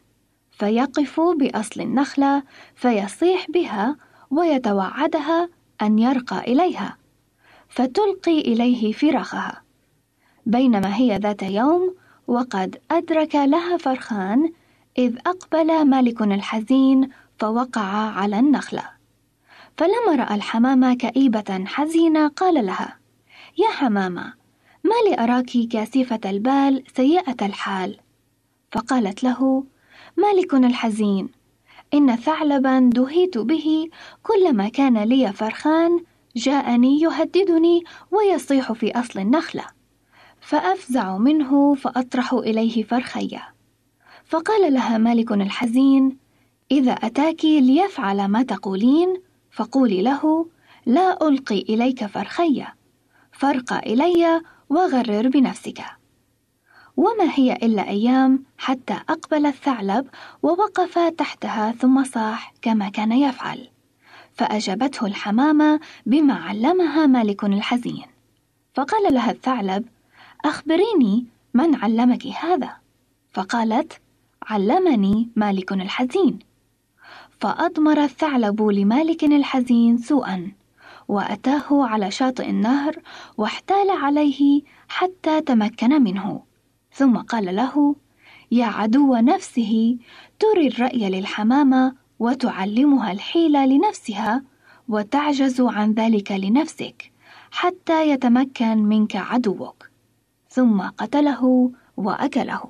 فيقف 0.51 1.21
بأصل 1.21 1.81
النخلة 1.81 2.43
فيصيح 2.75 3.51
بها 3.51 3.97
ويتوعدها 4.31 5.49
أن 5.83 5.99
يرقى 5.99 6.39
إليها، 6.39 6.97
فتلقي 7.69 8.41
إليه 8.41 8.93
فراخها. 8.93 9.68
بينما 10.49 10.97
هي 10.97 11.17
ذات 11.17 11.43
يوم 11.43 11.95
وقد 12.27 12.81
أدرك 12.91 13.35
لها 13.35 13.77
فرخان 13.77 14.53
إذ 14.99 15.19
أقبل 15.27 15.85
مالك 15.85 16.23
الحزين 16.23 17.09
فوقع 17.39 17.83
على 18.11 18.39
النخلة. 18.39 18.83
فلما 19.77 20.25
رأى 20.25 20.35
الحمامة 20.35 20.95
كئيبة 20.95 21.65
حزينة 21.65 22.29
قال 22.29 22.67
لها 22.67 22.99
يا 23.59 23.69
حمامة 23.69 24.33
ما 24.85 24.95
لي 25.09 25.25
أراك 25.25 25.51
كاسفة 25.71 26.21
البال 26.25 26.85
سيئة 26.97 27.47
الحال؟ 27.47 27.99
فقالت 28.73 29.25
له 29.25 29.65
مالك 30.17 30.55
الحزين 30.55 31.29
إن 31.95 32.17
ثعلبا 32.17 32.91
دهيت 32.95 33.39
به 33.39 33.89
كلما 34.23 34.69
كان 34.69 34.99
لي 34.99 35.33
فرخان 35.33 36.01
جاءني 36.37 37.01
يهددني 37.01 37.85
ويصيح 38.11 38.73
في 38.73 39.01
أصل 39.01 39.19
النخلة. 39.21 39.78
فأفزع 40.49 41.17
منه 41.19 41.75
فأطرح 41.75 42.33
إليه 42.33 42.83
فرخية 42.83 43.55
فقال 44.25 44.73
لها 44.75 44.99
مالك 44.99 45.33
الحزين 45.33 46.19
إذا 46.71 46.93
أتاك 46.93 47.45
ليفعل 47.45 48.29
ما 48.29 48.43
تقولين 48.43 49.23
فقولي 49.51 50.03
له 50.03 50.47
لا 50.87 51.29
ألقي 51.29 51.59
إليك 51.59 52.07
فرخية 52.07 52.75
فرق 53.33 53.73
إلي 53.73 54.43
وغرر 54.69 55.29
بنفسك. 55.29 55.85
وما 56.97 57.31
هي 57.35 57.53
إلا 57.53 57.89
أيام 57.89 58.45
حتى 58.59 59.01
أقبل 59.09 59.47
الثعلب 59.47 60.07
ووقف 60.43 60.99
تحتها 60.99 61.73
ثم 61.73 62.05
صاح 62.05 62.55
كما 62.63 62.89
كان 62.89 63.13
يفعل. 63.13 63.69
فأجابته 64.35 65.07
الحمامة 65.07 65.81
بما 66.07 66.35
علمها 66.35 67.07
مالك 67.07 67.45
الحزين. 67.45 68.07
فقال 68.75 69.15
لها 69.15 69.31
الثعلب 69.31 69.85
أخبريني 70.45 71.27
من 71.55 71.75
علمك 71.75 72.27
هذا؟ 72.27 72.77
فقالت: 73.33 74.01
علمني 74.43 75.29
مالك 75.37 75.73
الحزين. 75.73 76.39
فأضمر 77.41 78.05
الثعلب 78.05 78.63
لمالك 78.63 79.25
الحزين 79.25 79.99
سوءا، 79.99 80.53
وأتاه 81.09 81.67
على 81.71 82.11
شاطئ 82.11 82.51
النهر 82.51 82.97
واحتال 83.37 83.91
عليه 83.91 84.63
حتى 84.89 85.41
تمكن 85.41 86.03
منه، 86.03 86.43
ثم 86.93 87.17
قال 87.17 87.57
له: 87.57 87.95
يا 88.51 88.67
عدو 88.67 89.15
نفسه 89.15 89.97
تري 90.39 90.67
الرأي 90.69 91.11
للحمامة 91.11 91.95
وتعلمها 92.19 93.13
الحيلة 93.13 93.67
لنفسها 93.67 94.43
وتعجز 94.89 95.61
عن 95.61 95.93
ذلك 95.93 96.33
لنفسك 96.33 97.13
حتى 97.51 98.11
يتمكن 98.11 98.79
منك 98.79 99.17
عدوك 99.17 99.88
ثم 100.59 100.83
قتله 100.83 101.73
وأكله. 101.97 102.63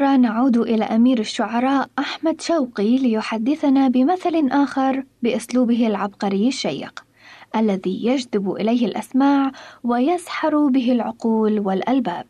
أخرى 0.00 0.16
نعود 0.16 0.56
إلى 0.56 0.84
أمير 0.84 1.18
الشعراء 1.18 1.88
أحمد 1.98 2.40
شوقي 2.40 2.98
ليحدثنا 2.98 3.88
بمثل 3.88 4.48
آخر 4.52 5.04
بأسلوبه 5.22 5.86
العبقري 5.86 6.48
الشيق 6.48 7.04
الذي 7.56 8.06
يجذب 8.06 8.52
إليه 8.52 8.86
الأسماع 8.86 9.52
ويسحر 9.84 10.66
به 10.66 10.92
العقول 10.92 11.60
والألباب. 11.60 12.26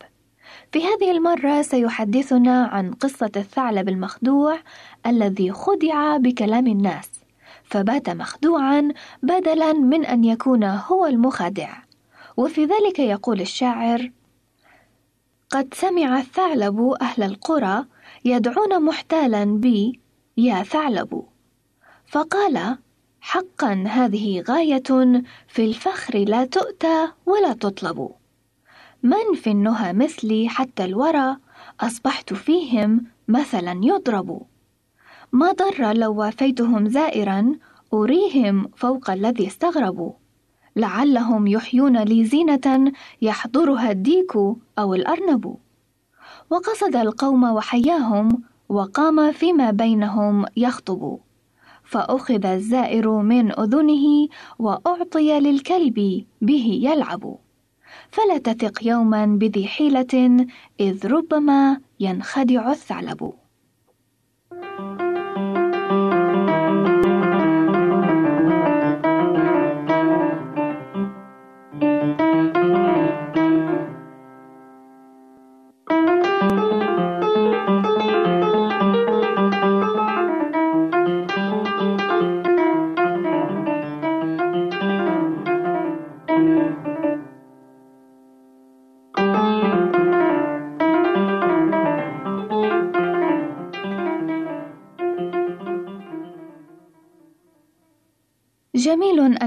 في 0.73 0.79
هذه 0.79 1.11
المرة 1.11 1.63
سيحدثنا 1.63 2.65
عن 2.65 2.93
قصة 2.93 3.31
الثعلب 3.37 3.89
المخدوع 3.89 4.59
الذي 5.07 5.53
خدع 5.53 6.17
بكلام 6.17 6.67
الناس، 6.67 7.11
فبات 7.65 8.11
مخدوعا 8.11 8.89
بدلا 9.23 9.73
من 9.73 10.05
أن 10.05 10.25
يكون 10.25 10.65
هو 10.65 11.07
المخادع. 11.07 11.71
وفي 12.37 12.65
ذلك 12.65 12.99
يقول 12.99 13.41
الشاعر: 13.41 14.11
قد 15.51 15.75
سمع 15.75 16.19
الثعلب 16.19 16.95
أهل 17.03 17.23
القرى 17.23 17.85
يدعون 18.25 18.83
محتالا 18.83 19.45
بي 19.45 20.01
يا 20.37 20.63
ثعلب. 20.63 21.23
فقال 22.07 22.79
حقا 23.21 23.85
هذه 23.89 24.45
غاية 24.49 25.23
في 25.49 25.65
الفخر 25.65 26.19
لا 26.19 26.45
تؤتى 26.45 27.09
ولا 27.27 27.53
تطلب. 27.53 28.11
من 29.03 29.35
في 29.35 29.51
النهى 29.51 29.93
مثلي 29.93 30.49
حتى 30.49 30.85
الورى 30.85 31.37
أصبحت 31.81 32.33
فيهم 32.33 33.07
مثلا 33.29 33.81
يضرب. 33.83 34.43
ما 35.33 35.53
ضر 35.53 35.93
لو 35.93 36.15
وافيتهم 36.15 36.89
زائرا 36.89 37.55
أريهم 37.93 38.71
فوق 38.77 39.11
الذي 39.11 39.47
استغربوا. 39.47 40.20
لعلهم 40.77 41.47
يحيون 41.47 41.99
لي 41.99 42.25
زينة 42.25 42.93
يحضرها 43.23 43.91
الديك 43.91 44.37
أو 44.79 44.95
الأرنب. 44.95 45.57
وقصد 46.51 46.97
القوم 46.97 47.45
وحياهم 47.45 48.43
وقام 48.69 49.33
فيما 49.33 49.71
بينهم 49.71 50.45
يخطب. 50.57 51.19
فأخذ 51.85 52.47
الزائر 52.47 53.11
من 53.11 53.61
أذنه 53.61 54.29
وأعطي 54.59 55.41
للكلب 55.41 56.25
به 56.41 56.81
يلعب. 56.83 57.37
فلا 58.11 58.39
تثق 58.39 58.87
يوما 58.87 59.27
بذي 59.27 59.67
حيلة 59.67 60.47
إذ 60.81 61.07
ربما 61.07 61.81
ينخدع 62.01 62.71
الثعلب. 62.71 63.33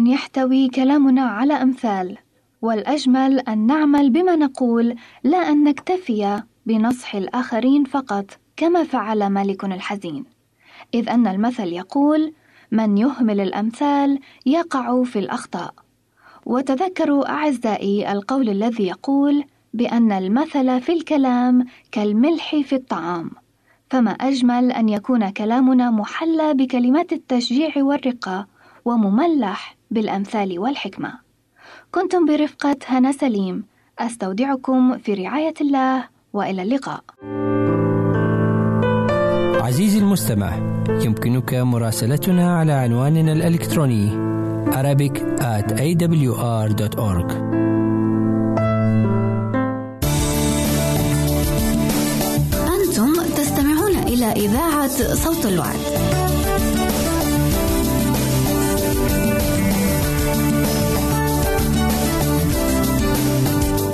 أن 0.04 0.08
يحتوي 0.08 0.68
كلامنا 0.68 1.22
على 1.22 1.54
أمثال، 1.54 2.18
والأجمل 2.62 3.39
أن 3.39 3.66
نعمل 3.66 4.10
بما 4.10 4.36
نقول 4.36 4.95
لا 5.24 5.38
أن 5.38 5.64
نكتفي 5.64 6.43
بنصح 6.66 7.16
الآخرين 7.16 7.84
فقط 7.84 8.26
كما 8.58 8.84
فعل 8.84 9.30
مالك 9.30 9.66
الحزين، 9.66 10.26
إذ 10.93 11.10
أن 11.10 11.28
المثل 11.28 11.68
يقول: 11.68 12.34
من 12.72 12.97
يهمل 12.97 13.41
الأمثال 13.41 14.20
يقع 14.45 15.04
في 15.04 15.20
الأخطاء. 15.20 15.74
وتذكروا 16.45 17.30
أعزائي 17.30 18.12
القول 18.12 18.49
الذي 18.49 18.88
يقول 18.88 19.43
بأن 19.74 20.12
المثل 20.12 20.82
في 20.82 20.93
الكلام 20.93 21.66
كالملح 21.91 22.56
في 22.56 22.76
الطعام. 22.76 23.32
فما 23.89 24.12
أجمل 24.12 24.72
أن 24.72 24.89
يكون 24.89 25.30
كلامنا 25.30 25.91
محلى 25.91 26.54
بكلمات 26.54 27.14
التشجيع 27.14 27.72
والرقة 27.78 28.47
ومملح 28.86 29.76
بالأمثال 29.93 30.59
والحكمة. 30.59 31.11
كنتم 31.91 32.25
برفقة 32.25 32.75
هنا 32.87 33.11
سليم، 33.11 33.63
أستودعكم 33.99 34.97
في 34.97 35.13
رعاية 35.13 35.53
الله 35.61 36.03
وإلى 36.33 36.61
اللقاء. 36.61 37.03
عزيزي 39.65 39.99
المستمع، 39.99 40.51
يمكنك 40.89 41.53
مراسلتنا 41.53 42.57
على 42.57 42.73
عنواننا 42.73 43.31
الإلكتروني 43.33 44.33
Arabic 44.81 45.15
at 45.55 45.67
awr.org 45.87 47.29
أنتم 52.75 53.11
تستمعون 53.37 53.95
إلى 54.11 54.25
إذاعة 54.25 54.97
صوت 55.13 55.45
الوعد. 55.45 55.79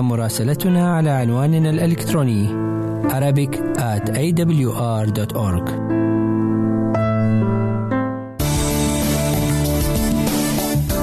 مراسلتنا 0.00 0.96
على 0.96 1.10
عنواننا 1.10 1.70
الإلكتروني 1.70 2.66
Arabic 3.06 3.52
at 3.78 4.08
awr.org 4.10 5.70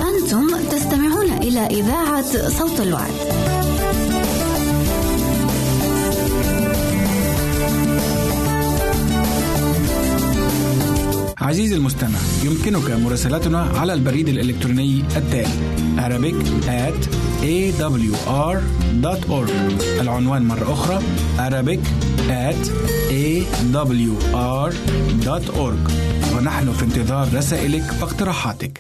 أنتم 0.10 0.48
تستمعون 0.72 1.32
إلى 1.42 1.60
إذاعة 1.60 2.50
صوت 2.50 2.80
الوعد. 2.80 3.14
عزيزي 11.42 11.76
المستمع 11.76 12.20
يمكنك 12.44 12.92
مراسلتنا 12.92 13.62
على 13.62 13.94
البريد 13.94 14.30
الإلكتروني 14.30 15.04
التالي 15.18 15.74
Arabic 15.98 16.36
at 16.68 17.08
awr.org 17.44 18.83
دوت 19.02 19.50
العنوان 20.02 20.42
مرة 20.42 20.74
أخرى 20.74 21.00
Arabic 21.38 21.80
at 22.30 22.70
awr.org 23.10 24.74
ونحن 26.36 26.72
في 26.74 26.84
انتظار 26.84 27.28
رسائلك 27.34 27.84
واقتراحاتك. 28.02 28.80